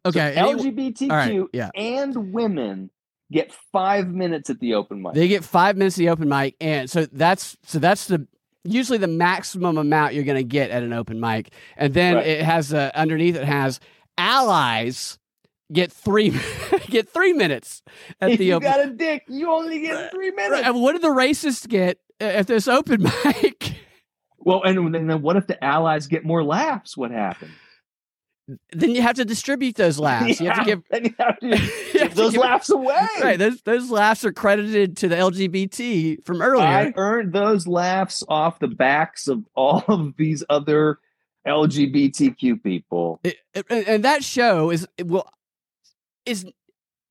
[0.06, 1.70] Okay, so lgbtq right, yeah.
[1.76, 2.90] and women
[3.32, 6.56] get five minutes at the open mic They get five minutes at the open mic,
[6.60, 8.28] and so that's so that's the
[8.64, 12.28] usually the maximum amount you're going to get at an open mic, and then Right.
[12.28, 13.80] it has uh, underneath it has
[14.18, 15.18] allies
[15.72, 16.38] get three
[16.90, 17.82] get three minutes
[18.20, 18.68] at if the you open.
[18.68, 20.64] You got a dick, you only get three minutes.
[20.66, 23.76] And what do the racists get at this open mic?
[24.40, 26.98] Well, and then what if the allies get more laughs?
[26.98, 27.52] What happened?
[28.72, 30.40] Then you have to distribute those laughs.
[30.40, 33.08] You have to give you have to you have give those give- laughs away.
[33.22, 36.66] Right, those those laughs are credited to the LGBT from earlier.
[36.66, 41.00] I earned those laughs off the backs of all of these other
[41.48, 43.20] LGBTQ people.
[43.24, 45.28] It- it- and that show is it will
[46.26, 46.46] is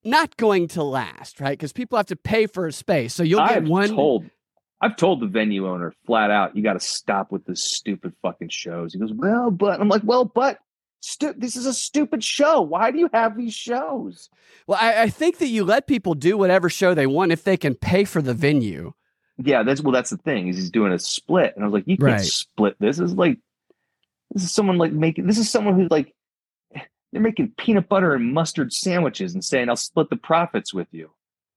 [0.05, 1.59] not going to last, right?
[1.59, 3.13] Because people have to pay for a space.
[3.15, 3.89] So you'll get I've one.
[3.89, 4.25] told
[4.81, 8.49] I've told the venue owner flat out, you got to stop with this stupid fucking
[8.49, 8.95] shows.
[8.95, 10.59] He goes, well, but I'm like, well, but
[11.01, 12.61] stu- this is a stupid show.
[12.61, 14.29] Why do you have these shows?
[14.67, 17.57] Well, I, I think that you let people do whatever show they want if they
[17.57, 18.93] can pay for the venue.
[19.43, 21.89] Yeah, that's well, that's the thing is he's doing a split, and I was like,
[21.89, 22.21] you can't Right.
[22.21, 22.99] split this.
[22.99, 23.39] This is like
[24.33, 26.15] this is someone like making this is someone who's like
[27.13, 31.11] they're making peanut butter and mustard sandwiches and saying I'll split the profits with you.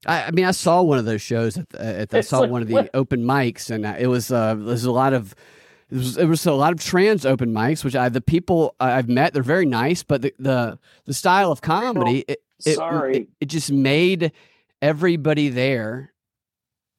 [0.05, 2.39] I, I mean, I saw one of those shows at, the, at the, I saw
[2.39, 2.89] like, one of the what?
[2.93, 5.35] open mics, and uh, it was uh, there's a lot of
[5.89, 9.09] it was, it was a lot of trans open mics, which I the people I've
[9.09, 13.17] met they're very nice, but the the, the style of comedy it, it, Sorry.
[13.17, 14.31] it, it just made
[14.81, 16.13] everybody there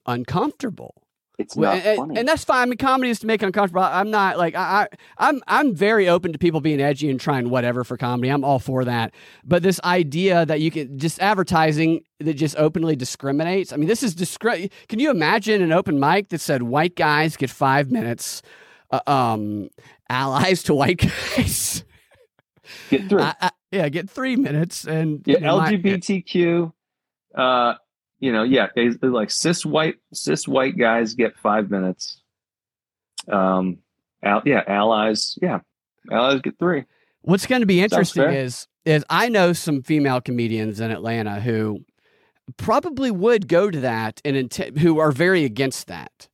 [0.07, 0.95] uncomfortable.
[1.37, 2.17] It's not and, funny.
[2.17, 2.63] and that's fine.
[2.63, 3.83] I mean, comedy is to make uncomfortable.
[3.83, 7.51] I'm not like I, I, I'm I'm very open to people being edgy and trying
[7.51, 8.29] whatever for comedy.
[8.29, 9.13] I'm all for that.
[9.43, 13.73] But this idea that you can just advertising that just openly discriminates.
[13.73, 17.37] I mean, this is discri- Can you imagine an open mic that said white guys
[17.37, 18.41] get five minutes,
[19.07, 19.69] uh, um,
[20.09, 20.99] allies to white
[21.37, 21.85] guys,
[22.91, 23.23] Get three.
[23.23, 26.73] I- I- yeah, get three minutes, and yeah, know, my- LGBTQ,
[27.35, 27.75] uh,
[28.21, 32.23] you know, yeah, they, like cis white cis white guys get five minutes.
[33.29, 33.79] Um,
[34.23, 35.61] al- yeah, allies, yeah,
[36.11, 36.85] allies get three.
[37.23, 41.85] What's going to be interesting is is I know some female comedians in Atlanta who
[42.59, 46.29] probably would go to that and int- who are very against that.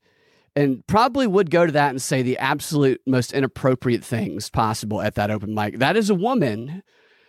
[0.56, 5.14] And probably would go to that and say the absolute most inappropriate things possible at
[5.14, 5.78] that open mic.
[5.78, 6.82] That is a woman.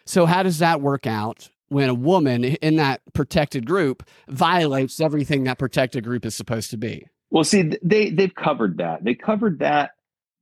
[0.06, 5.44] So how does that work out when a woman in that protected group violates everything
[5.44, 7.06] that protected group is supposed to be?
[7.30, 9.04] Well, see, they they've covered that.
[9.04, 9.92] They covered that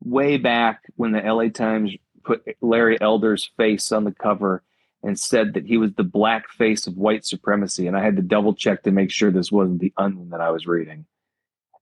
[0.03, 4.63] way back when the LA Times put Larry Elder's face on the cover
[5.03, 7.87] and said that he was the black face of white supremacy.
[7.87, 10.51] And I had to double check to make sure this wasn't the onion that I
[10.51, 11.05] was reading.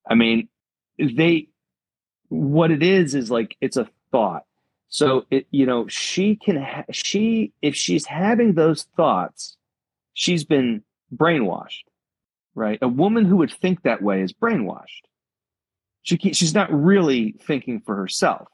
[0.09, 0.49] I mean,
[0.99, 1.47] they
[2.29, 4.43] what it is is like it's a thought.
[4.89, 9.57] So it you know she can ha- she if she's having those thoughts,
[10.13, 10.83] she's been
[11.15, 11.83] brainwashed
[12.55, 12.79] right?
[12.81, 15.03] A woman who would think that way is brainwashed.
[16.01, 18.47] She can't, she's not really thinking for herself,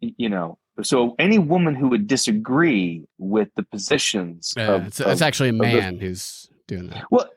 [0.00, 0.58] you know.
[0.82, 5.54] So any woman who would disagree with the positions Uh, of, it's, it's actually a
[5.54, 7.04] man who's doing that.
[7.08, 7.30] what?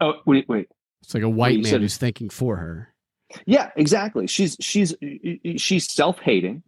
[0.00, 0.68] Oh wait, wait.
[1.02, 2.94] It's like a white man said- who's thinking for her.
[3.46, 4.26] Yeah, exactly.
[4.26, 4.94] She's she's
[5.56, 6.62] she's self hating,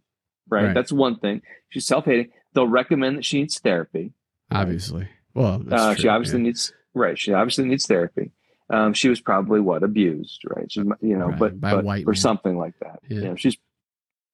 [0.49, 0.65] right?
[0.65, 0.73] Right.
[0.73, 1.41] That's one thing.
[1.69, 2.31] She's self hating.
[2.53, 4.13] They'll recommend that she needs therapy.
[4.51, 5.07] Obviously.
[5.33, 6.43] Well, that's Uh, true, she obviously yeah.
[6.45, 7.17] needs right.
[7.17, 8.31] She obviously needs therapy.
[8.71, 10.71] Um, she was probably what abused, right?
[10.71, 12.15] She's you know, Right, but, by but white or man.
[12.15, 12.99] something like that.
[13.09, 13.17] Yeah.
[13.17, 13.57] You know, she's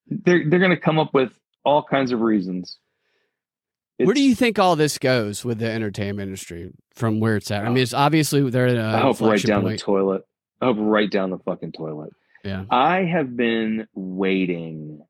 [0.08, 1.32] they're they're going to come up with
[1.64, 2.78] all kinds of reasons.
[3.98, 7.64] Where do you think all this goes with the entertainment industry from where it's at?
[7.66, 9.80] I mean, it's obviously they're at a I hope right down point.
[9.80, 10.24] the toilet.
[10.66, 12.12] Hope right down the fucking toilet.
[12.44, 12.66] Yeah.
[12.70, 15.02] I have been waiting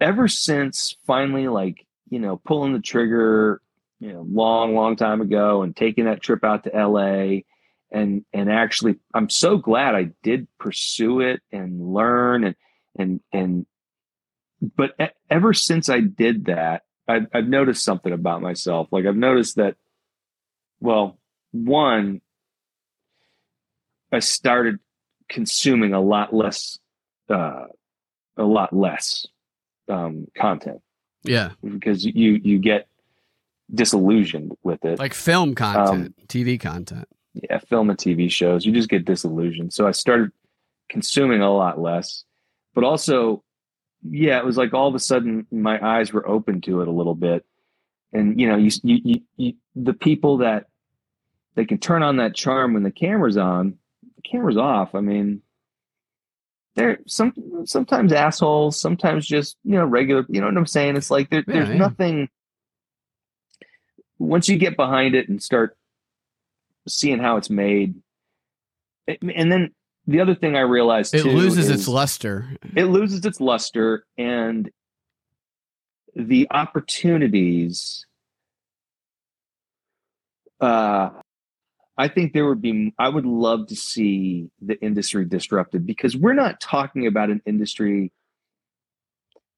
[0.00, 3.60] ever since finally, like, you know, pulling the trigger,
[4.00, 7.40] you know, long, long time ago and taking that trip out to LA.
[7.90, 12.56] And, and actually, I'm so glad I did pursue it and learn and,
[12.98, 13.66] and, and,
[14.76, 14.94] but
[15.30, 18.88] ever since I did that, I've, I've noticed something about myself.
[18.90, 19.76] Like, I've noticed that,
[20.80, 21.18] well,
[21.52, 22.20] one,
[24.14, 24.78] I started
[25.28, 26.78] consuming a lot less
[27.28, 27.64] uh,
[28.36, 29.26] a lot less
[29.88, 30.80] um, content
[31.24, 31.50] Yeah.
[31.62, 32.88] because you you get
[33.72, 34.98] disillusioned with it.
[34.98, 37.08] Like film content, Um, TV content.
[37.34, 39.72] yeah, film and TV shows, you just get disillusioned.
[39.72, 40.30] So I started
[40.88, 42.24] consuming a lot less,
[42.74, 43.42] but also,
[44.02, 46.92] yeah, it was like all of a sudden my eyes were open to it a
[46.92, 47.44] little bit,
[48.12, 50.66] and you know, you you, you, you the people that
[51.54, 53.78] they can turn on that charm when the camera's on,
[54.24, 54.94] camera's off.
[54.94, 55.42] I mean,
[56.76, 57.32] they're some
[57.64, 60.24] sometimes assholes, sometimes just you know regular.
[60.28, 60.96] You know what I'm saying?
[60.96, 61.76] It's like there, Yeah, there's yeah.
[61.76, 62.28] nothing.
[64.18, 65.76] Once you get behind it and start
[66.88, 67.94] seeing how it's made,
[69.06, 69.74] it- and then
[70.06, 72.48] the other thing I realized It too loses its luster.
[72.76, 74.70] it loses its luster and
[76.16, 78.06] the opportunities
[80.60, 81.10] uh
[81.96, 86.34] I think there would be, I would love to see the industry disrupted because we're
[86.34, 88.12] not talking about an industry.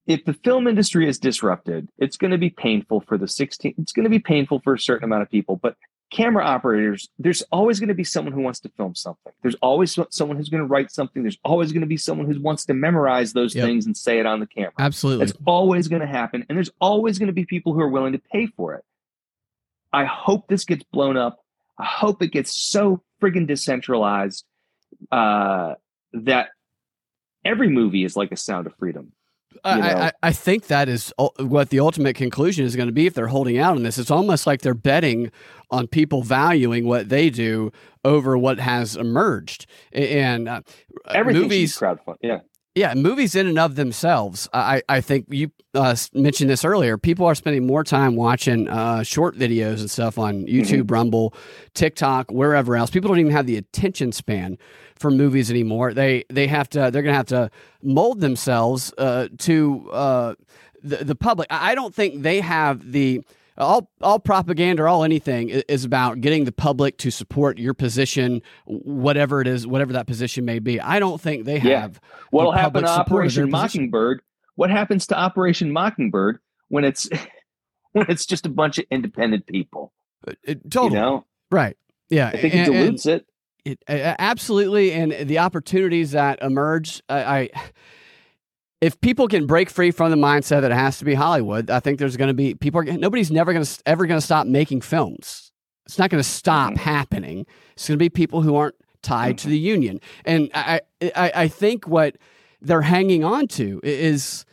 [0.07, 3.93] If the film industry is disrupted, it's going to be painful for the 16, it's
[3.93, 5.57] going to be painful for a certain amount of people.
[5.57, 5.77] But
[6.11, 9.33] camera operators, there's always going to be someone who wants to film something.
[9.43, 11.23] There's always someone who's going to write something.
[11.23, 13.65] There's always going to be someone who wants to memorize those yep.
[13.65, 14.73] things and say it on the camera.
[14.79, 15.25] Absolutely.
[15.25, 16.45] It's always going to happen.
[16.49, 18.85] And there's always going to be people who are willing to pay for it.
[19.93, 21.41] I hope this gets blown up
[21.79, 24.45] I hope it gets so friggin' decentralized
[25.13, 25.75] uh,
[26.13, 26.49] that
[27.45, 29.13] every movie is like a sound of freedom.
[29.65, 33.15] I, I, I, think that is what the ultimate conclusion is going to be if
[33.15, 33.99] they're holding out on this.
[33.99, 35.33] It's almost like they're betting
[35.71, 37.73] on people valuing what they do
[38.05, 39.67] over what has emerged.
[39.93, 40.61] And uh,
[41.25, 42.41] movies, crowdfund, yeah.
[42.77, 44.51] Yeah, movies in and of themselves.
[44.53, 46.99] I, I think you uh, mentioned this earlier.
[46.99, 50.93] People are spending more time watching uh, short videos and stuff on YouTube, mm-hmm.
[50.93, 51.35] Rumble,
[51.73, 52.91] TikTok, wherever else.
[52.91, 54.59] People don't even have the attention span
[54.95, 55.95] for movies anymore.
[55.95, 56.91] They they have to.
[56.91, 57.51] They're going to have to
[57.83, 60.35] mold themselves uh, to uh,
[60.83, 61.47] the the public.
[61.51, 63.23] I don't think they have the
[63.59, 68.43] all all propaganda or all anything is about getting the public to support your position,
[68.67, 70.81] whatever it is, whatever that position may be.
[70.81, 72.01] I don't think they have.
[72.03, 72.09] Yeah.
[72.31, 74.23] What'll happen to Operation Mockingbird?
[74.57, 76.39] What happens to Operation Mockingbird
[76.69, 77.09] when it's
[77.93, 79.93] when it's just a bunch of independent people?
[80.27, 80.95] It, uh, it, totally.
[80.95, 81.27] You know?
[81.51, 81.77] Right.
[82.11, 82.29] Yeah.
[82.29, 83.27] I think and, it dilutes and, it.
[83.65, 87.51] It, absolutely, and the opportunities that emerge, I, I
[88.81, 91.81] if people can break free from the mindset that it has to be Hollywood, I
[91.81, 92.81] think there's going to be people.
[92.81, 95.53] Are, nobody's never going to ever going to stop making films.
[95.87, 96.83] It's not going to stop mm-hmm.
[96.83, 97.47] happening.
[97.73, 99.45] It's going to be people who aren't tied mm-hmm.
[99.45, 100.81] to the union, and I,
[101.15, 102.17] I I think what
[102.61, 104.45] they're hanging on to is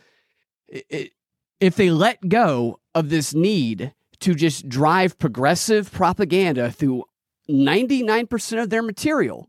[0.68, 7.04] if they let go of this need to just drive progressive propaganda through
[7.48, 9.48] 99% of their material,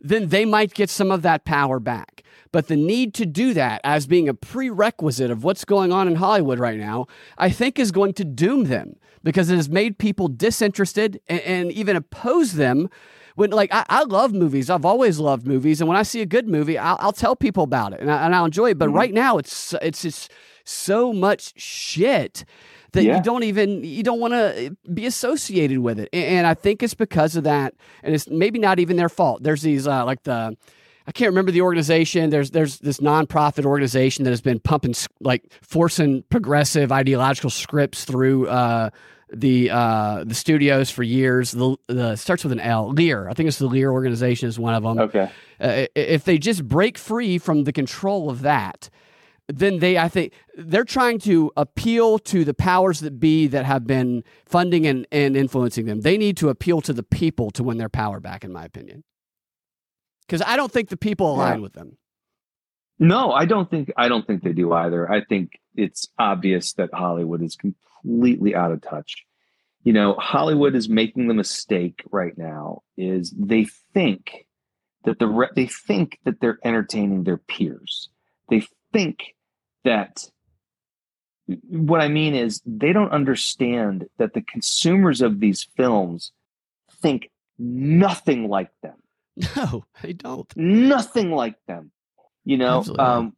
[0.00, 2.24] then they might get some of that power back.
[2.52, 6.16] But the need to do that as being a prerequisite of what's going on in
[6.16, 7.06] Hollywood right now,
[7.38, 11.72] I think is going to doom them because it has made people disinterested and, and
[11.72, 12.88] even oppose them.
[13.36, 16.26] When like I, I, love movies, I've always loved movies, and when I see a
[16.26, 18.78] good movie, I'll, I'll tell people about it and, I, will enjoy it.
[18.78, 18.96] But mm-hmm.
[18.96, 20.32] right now, it's it's just
[20.64, 22.44] so much shit
[22.92, 23.16] that yeah.
[23.16, 26.94] you don't even you don't want to be associated with it and, i think it's
[26.94, 30.56] because of that and it's maybe not even their fault there's these uh, like the
[31.06, 32.30] I can't remember the organization.
[32.30, 38.46] There's there's this nonprofit organization that has been pumping like forcing progressive ideological scripts through
[38.46, 38.90] uh,
[39.32, 41.52] the uh, the studios for years.
[41.52, 42.90] The, the starts with an L.
[42.90, 43.28] Lear.
[43.28, 44.98] I think it's the Lear organization is one of them.
[44.98, 45.30] Okay.
[45.60, 48.88] Uh, if they just break free from the control of that,
[49.58, 53.86] then they I think they're trying to appeal to the powers that be that have
[53.86, 56.00] been funding and, and influencing them.
[56.00, 59.04] They need to appeal to the people to win their power back, in my opinion
[60.30, 61.62] because I don't think the people align yeah.
[61.62, 61.96] with them.
[63.00, 65.10] No, I don't think I don't think they do either.
[65.10, 69.24] I think it's obvious that Hollywood is completely out of touch.
[69.82, 74.46] You know, Hollywood is making the mistake right now is they think
[75.04, 78.10] that the re- they think that they're entertaining their peers.
[78.50, 79.34] They think
[79.84, 80.24] that
[81.68, 86.32] what I mean is they don't understand that the consumers of these films
[87.02, 88.96] think nothing like them.
[89.56, 90.52] No, they don't.
[90.56, 91.90] Nothing like them.
[92.44, 93.34] You know, um,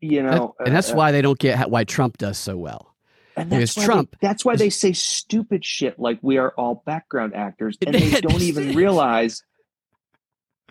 [0.00, 2.94] you know, that, and that's uh, why they don't get why Trump does so well.
[3.36, 4.10] And that's because Trump.
[4.12, 8.20] They, that's why they say stupid shit like we are all background actors, and they
[8.20, 9.42] don't even realize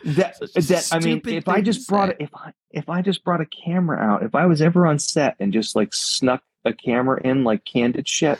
[0.03, 3.41] that that I mean, if I just brought it, if I if I just brought
[3.41, 7.21] a camera out, if I was ever on set and just like snuck a camera
[7.23, 8.39] in like candid shit,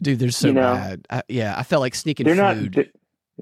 [0.00, 1.06] dude, they're so you know, bad.
[1.10, 2.26] I, yeah, I felt like sneaking.
[2.26, 2.76] They're food.
[2.76, 2.86] not.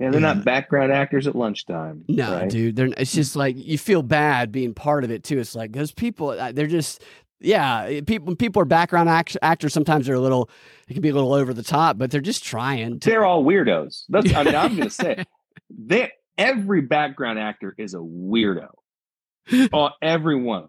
[0.00, 0.34] Yeah, they're yeah.
[0.34, 2.04] not background actors at lunchtime.
[2.08, 2.48] No, right?
[2.48, 2.76] dude.
[2.76, 5.38] They're, it's just like you feel bad being part of it too.
[5.38, 7.02] It's like those people, uh, they're just,
[7.40, 8.00] yeah.
[8.06, 10.48] People, people are background act- actors, sometimes they're a little,
[10.88, 13.00] it can be a little over the top, but they're just trying.
[13.00, 13.10] To...
[13.10, 14.04] They're all weirdos.
[14.08, 15.24] That's, I mean, I'm going to say,
[15.70, 18.70] they every background actor is a weirdo.
[19.72, 20.68] oh, everyone.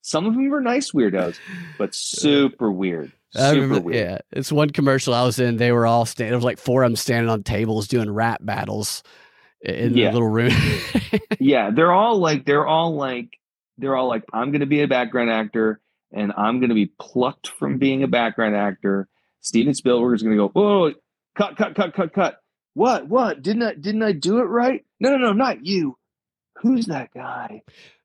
[0.00, 1.38] Some of them are nice weirdos,
[1.76, 3.12] but super weird.
[3.36, 3.96] I remember, weird.
[3.96, 5.58] yeah, it's one commercial I was in.
[5.58, 6.30] They were all standing.
[6.30, 9.02] There was like four of them standing on tables doing rap battles
[9.60, 10.06] in yeah.
[10.06, 10.54] the little room.
[11.40, 13.38] yeah, they're all like they're all like
[13.76, 16.90] they're all like I'm going to be a background actor and I'm going to be
[16.98, 19.08] plucked from being a background actor.
[19.40, 20.94] Steven Spielberg is going to go, "Whoa,
[21.36, 22.38] cut, cut, cut, cut, cut."
[22.78, 23.08] What?
[23.08, 23.42] What?
[23.42, 23.74] Didn't I?
[23.74, 24.84] Didn't I do it right?
[25.00, 25.98] No, no, no, not you.
[26.58, 27.62] Who's that guy?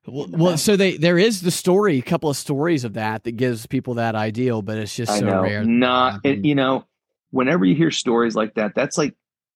[0.08, 3.34] Well, well, so they there is the story, a couple of stories of that that
[3.34, 5.44] gives people that ideal, but it's just I so know.
[5.44, 5.64] rare.
[5.64, 6.86] Not, it, you know,
[7.30, 9.14] whenever you hear stories like that, that's like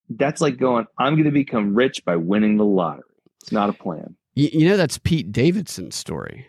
[0.08, 3.02] that's like going, I'm going to become rich by winning the lottery.
[3.42, 4.14] It's not a plan.
[4.36, 6.46] You, you know, that's Pete Davidson's story.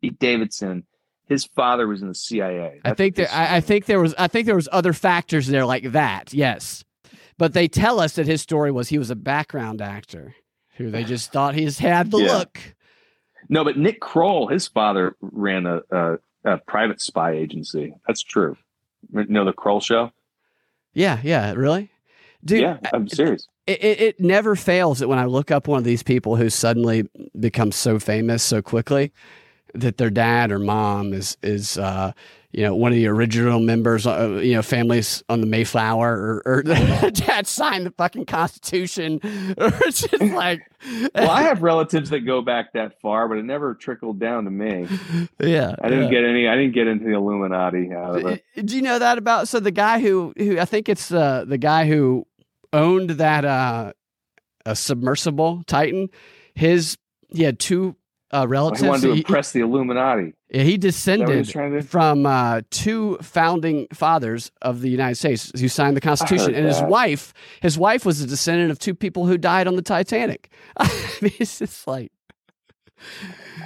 [0.00, 0.84] Pete Davidson,
[1.28, 2.80] his father was in the CIA.
[2.86, 5.66] I think there, I, I think there was I think there was other factors there
[5.66, 6.32] like that.
[6.32, 6.84] Yes,
[7.40, 10.34] but they tell us that his story was he was a background actor
[10.76, 12.36] who they just thought he's had the Yeah.
[12.36, 12.60] look.
[13.48, 17.94] No, but Nick Kroll, his father ran a, a, a private spy agency.
[18.06, 18.58] That's true.
[19.12, 20.12] You know the Kroll show?
[20.92, 21.90] Yeah, yeah, really,
[22.44, 22.60] dude.
[22.60, 23.48] yeah, I'm uh, serious.
[23.66, 26.50] it, it, it never fails that when I look up one of these people who
[26.50, 29.12] suddenly becomes so famous so quickly
[29.74, 32.12] that their dad or mom is is uh,
[32.52, 36.42] you know one of the original members uh, you know families on the Mayflower or,
[36.44, 36.62] or
[37.10, 39.20] dad signed the fucking Constitution
[39.58, 40.62] or it's just like
[41.14, 44.50] Well, I have relatives that go back that far, but it never trickled down to
[44.50, 44.86] me.
[45.38, 46.10] yeah I didn't yeah.
[46.10, 46.48] get any.
[46.48, 48.44] I didn't get into the Illuminati out of it.
[48.64, 51.58] Do you know that about so the guy who who I think it's uh, the
[51.58, 52.26] guy who
[52.72, 53.92] owned that uh,
[54.66, 56.08] a submersible Titan.
[56.54, 56.96] His
[57.28, 57.96] he had two
[58.32, 58.82] uh, relatives.
[58.82, 60.34] He wanted to He- impress the Illuminati.
[60.48, 65.50] he, he that he descended to from uh, two founding fathers of the United States
[65.60, 69.26] who signed the Constitution, and his wife his wife was a descendant of two people
[69.26, 70.50] who died on the Titanic.
[70.76, 72.12] I mean, it's just like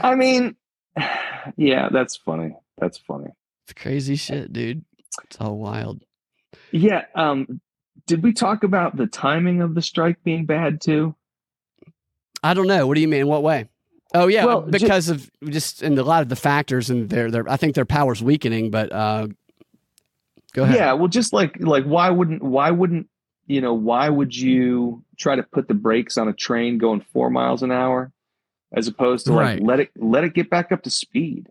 [0.01, 0.57] I mean,
[1.57, 2.57] yeah, that's funny.
[2.79, 3.31] That's funny.
[3.65, 4.85] it's crazy shit, dude.
[5.25, 6.03] It's all wild.
[6.73, 7.05] Yeah.
[7.15, 7.61] Um,
[8.07, 11.15] did we talk about the timing of the strike being bad too?
[12.43, 12.87] I don't know.
[12.87, 13.23] What do you mean?
[13.23, 13.69] In what way?
[14.15, 17.49] Oh yeah, Well, because of just and a lot of the factors and their their
[17.51, 18.71] I think their power's weakening.
[18.71, 19.27] But uh,
[20.53, 20.77] go ahead.
[20.77, 20.93] Yeah.
[20.93, 23.09] Well, just like like why wouldn't why wouldn't
[23.47, 27.29] you know why would you try to put the brakes on a train going four
[27.29, 28.13] miles an hour
[28.73, 29.63] as opposed to like Right.
[29.63, 31.49] let it let it get back up to speed?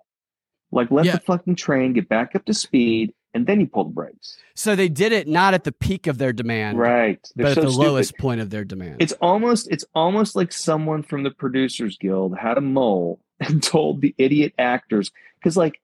[0.72, 1.14] Like let Yeah.
[1.14, 4.38] the fucking train get back up to speed and then he pulled the brakes.
[4.56, 7.20] So they did it not at the peak of their demand, Right.
[7.36, 7.86] but They're at so the stupid.
[7.88, 8.98] lowest point of their demand.
[9.02, 14.02] It's almost it's almost like someone from the producers guild had a mole and told
[14.02, 15.82] the idiot actors because like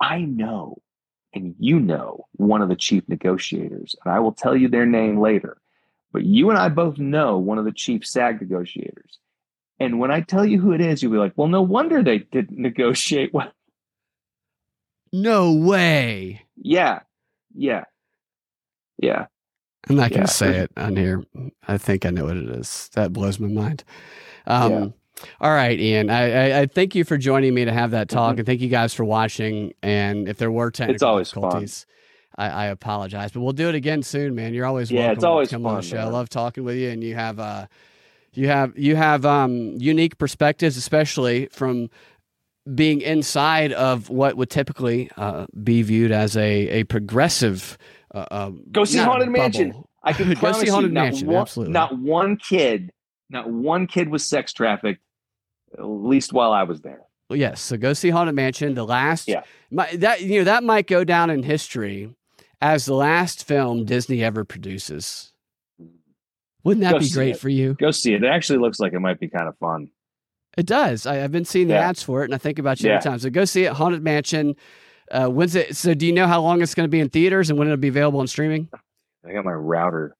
[0.00, 0.82] I know
[1.34, 5.18] and you know one of the chief negotiators and I will tell you their name
[5.18, 5.56] later.
[6.12, 9.18] But you and I both know one of the chief SAG negotiators.
[9.78, 12.18] And when I tell you who it is, you'll be like, well, no wonder they
[12.18, 13.52] didn't negotiate well.
[15.22, 16.42] No way.
[16.56, 17.00] Yeah.
[17.54, 17.84] Yeah.
[18.98, 19.26] Yeah.
[19.88, 21.22] I'm not going to say it on here.
[21.66, 22.90] I think I know what it is.
[22.94, 23.84] That blows my mind.
[24.46, 24.86] Um, Yeah.
[25.40, 26.10] All right, Ian.
[26.10, 28.38] I, I, I thank you for joining me to have that talk, Mhm.
[28.40, 29.72] and thank you guys for watching.
[29.82, 31.42] And if there were technical always fun.
[31.44, 31.86] difficulties,
[32.36, 34.52] I, I apologize, but we'll do it again soon, man.
[34.52, 35.98] You're always Yeah, welcome it's always to come on the fun, show.
[35.98, 37.66] I love talking with you, and you have uh,
[38.34, 41.88] you have you have um, unique perspectives, especially from
[42.74, 47.78] being inside of what would typically uh, be viewed as a a progressive.
[48.14, 49.70] Uh, um, Go see Haunted Mansion.
[49.70, 49.90] bubble.
[50.02, 51.72] I can Go promise see you, Haunted not Mansion, one, absolutely.
[51.72, 52.90] not one kid,
[53.30, 55.00] not one kid was sex trafficked,
[55.78, 57.02] at least while I was there.
[57.28, 57.60] Well, yes.
[57.60, 58.74] So go see Haunted Mansion.
[58.74, 59.42] The last, Yeah.
[59.70, 62.14] my, that you know that might go down in history
[62.60, 65.32] as the last film Disney ever produces.
[66.64, 67.38] Wouldn't that Go be great it.
[67.38, 67.74] for you?
[67.74, 68.24] Go see it.
[68.24, 69.88] It actually looks like it might be kind of fun.
[70.56, 71.06] It does.
[71.06, 71.88] I, I've been seeing the Yeah.
[71.88, 72.96] ads for it, and I think about you Yeah.
[72.96, 73.18] every time.
[73.18, 73.72] So go see it.
[73.72, 74.56] Haunted Mansion.
[75.10, 75.76] Uh, when's it?
[75.76, 77.76] So do you know how long it's going to be in theaters and when it'll
[77.76, 78.68] be available on streaming?
[79.26, 80.16] I got my router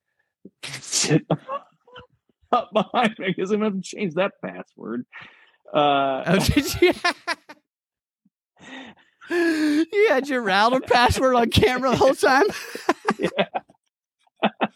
[2.52, 5.04] up behind me because I'm going to change that password.
[5.72, 6.92] Uh, Oh, did you?
[9.92, 12.44] you had your router password on camera the whole time.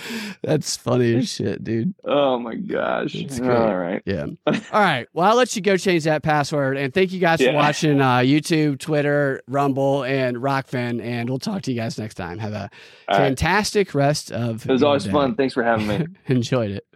[0.42, 1.94] That's funny as shit, dude.
[2.04, 3.14] oh my gosh.
[3.40, 4.02] All right.
[4.04, 4.26] Yeah.
[4.46, 5.06] All right.
[5.12, 6.76] Well, I'll let you go change that password.
[6.76, 11.02] And thank you guys for watching uh, YouTube, Twitter, Rumble, and Rokfin.
[11.02, 12.38] And we'll talk to you guys next time.
[12.38, 12.70] Have a
[13.08, 13.26] All right.
[13.28, 15.12] fantastic rest of It was always day.
[15.12, 15.34] fun.
[15.34, 16.06] Thanks for having me.
[16.26, 16.86] Enjoyed it.